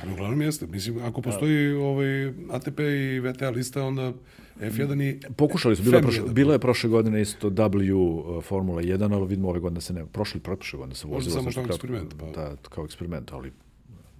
[0.00, 0.66] Pa uglavnom jeste.
[0.66, 4.12] Mislim, ako postoji ovaj, ATP i VTA lista, onda
[4.60, 5.20] F1 i...
[5.36, 9.26] Pokušali su, bilo je, prošle, bilo je prošle godine isto W uh, Formula 1, ali
[9.26, 11.34] vidimo ove godine se ne, prošli, prošle godine se vozilo.
[11.34, 12.26] samo zato kao eksperiment, pa.
[12.26, 13.52] Da, kao eksperiment, ali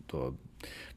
[0.07, 0.35] to,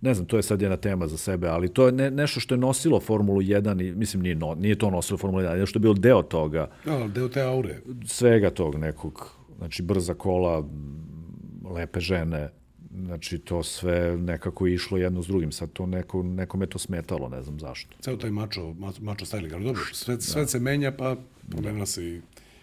[0.02, 2.56] ne znam, to je sad jedna tema za sebe, ali to je ne, nešto što
[2.56, 5.82] je nosilo Formulu 1 i, mislim, nije, no, nije to nosilo Formulu 1, nešto je
[5.82, 7.78] bilo deo toga, Da, deo te aure.
[8.06, 10.68] svega tog nekog, znači brza kola,
[11.76, 12.50] lepe žene,
[13.04, 17.30] znači to sve nekako je išlo jedno s drugim, sad to neko, nekome to smetalo,
[17.30, 17.98] ne znam zašto.
[18.02, 21.16] Ceo taj mačo, mačo, mačo styling, ali dobro, sve, sve se menja, pa
[21.50, 22.22] promenila se i,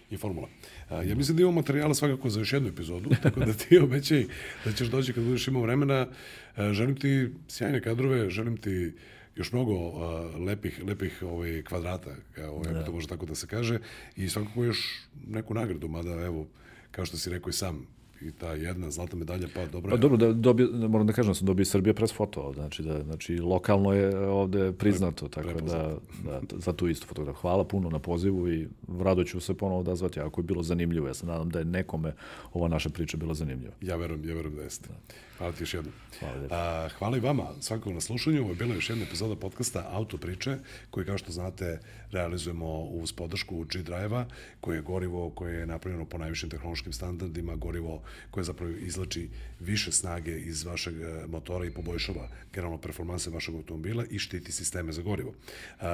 [0.09, 0.47] i formula.
[0.89, 4.25] A, ja mislim da imamo materijala svakako za još jednu epizodu, tako da ti obećaj
[4.65, 6.07] da ćeš doći kad budeš imao vremena.
[6.55, 8.93] A, želim ti sjajne kadrove, želim ti
[9.35, 13.79] još mnogo a, lepih, lepih ovaj, kvadrata, kao, ako to može tako da se kaže,
[14.15, 14.89] i svakako još
[15.27, 16.47] neku nagradu, mada evo,
[16.91, 17.87] kao što si rekao i sam,
[18.27, 21.31] i ta jedna zlata medalja, pa dobro Pa dobro, da dobio, da moram da kažem,
[21.31, 25.61] da sam dobio Srbija pres foto, ovde, znači, da, znači lokalno je ovde priznato, tako
[25.61, 27.35] da, da, za tu istu fotograf.
[27.35, 28.67] Hvala puno na pozivu i
[28.99, 31.07] rado ću se ponovo odazvati ako je bilo zanimljivo.
[31.07, 32.13] Ja se nadam da je nekome
[32.53, 33.73] ova naša priča bila zanimljiva.
[33.81, 34.89] Ja verujem, ja verujem da jeste.
[35.37, 35.93] Hvala ti još jednom.
[36.19, 36.47] Hvala.
[36.51, 38.41] A, hvala i vama svakako na slušanju.
[38.41, 40.57] Ovo je bila još jedna epizoda podcasta Auto priče,
[40.89, 41.79] koji kao što znate
[42.11, 44.25] realizujemo uz podršku G-Drive-a,
[44.61, 48.01] koje je gorivo koje je napravljeno po najvišim tehnološkim standardima, gorivo
[48.31, 49.29] koja zapravo izlači
[49.59, 54.91] više snage iz vašeg e, motora i poboljšava generalno performanse vašeg automobila i štiti sisteme
[54.91, 55.33] za gorivo.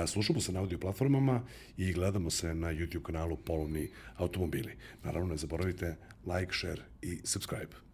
[0.07, 1.41] Slušamo se na audio platformama
[1.77, 4.75] i gledamo se na YouTube kanalu Polovni automobili.
[5.03, 5.95] Naravno, ne zaboravite
[6.25, 7.89] like, share i subscribe.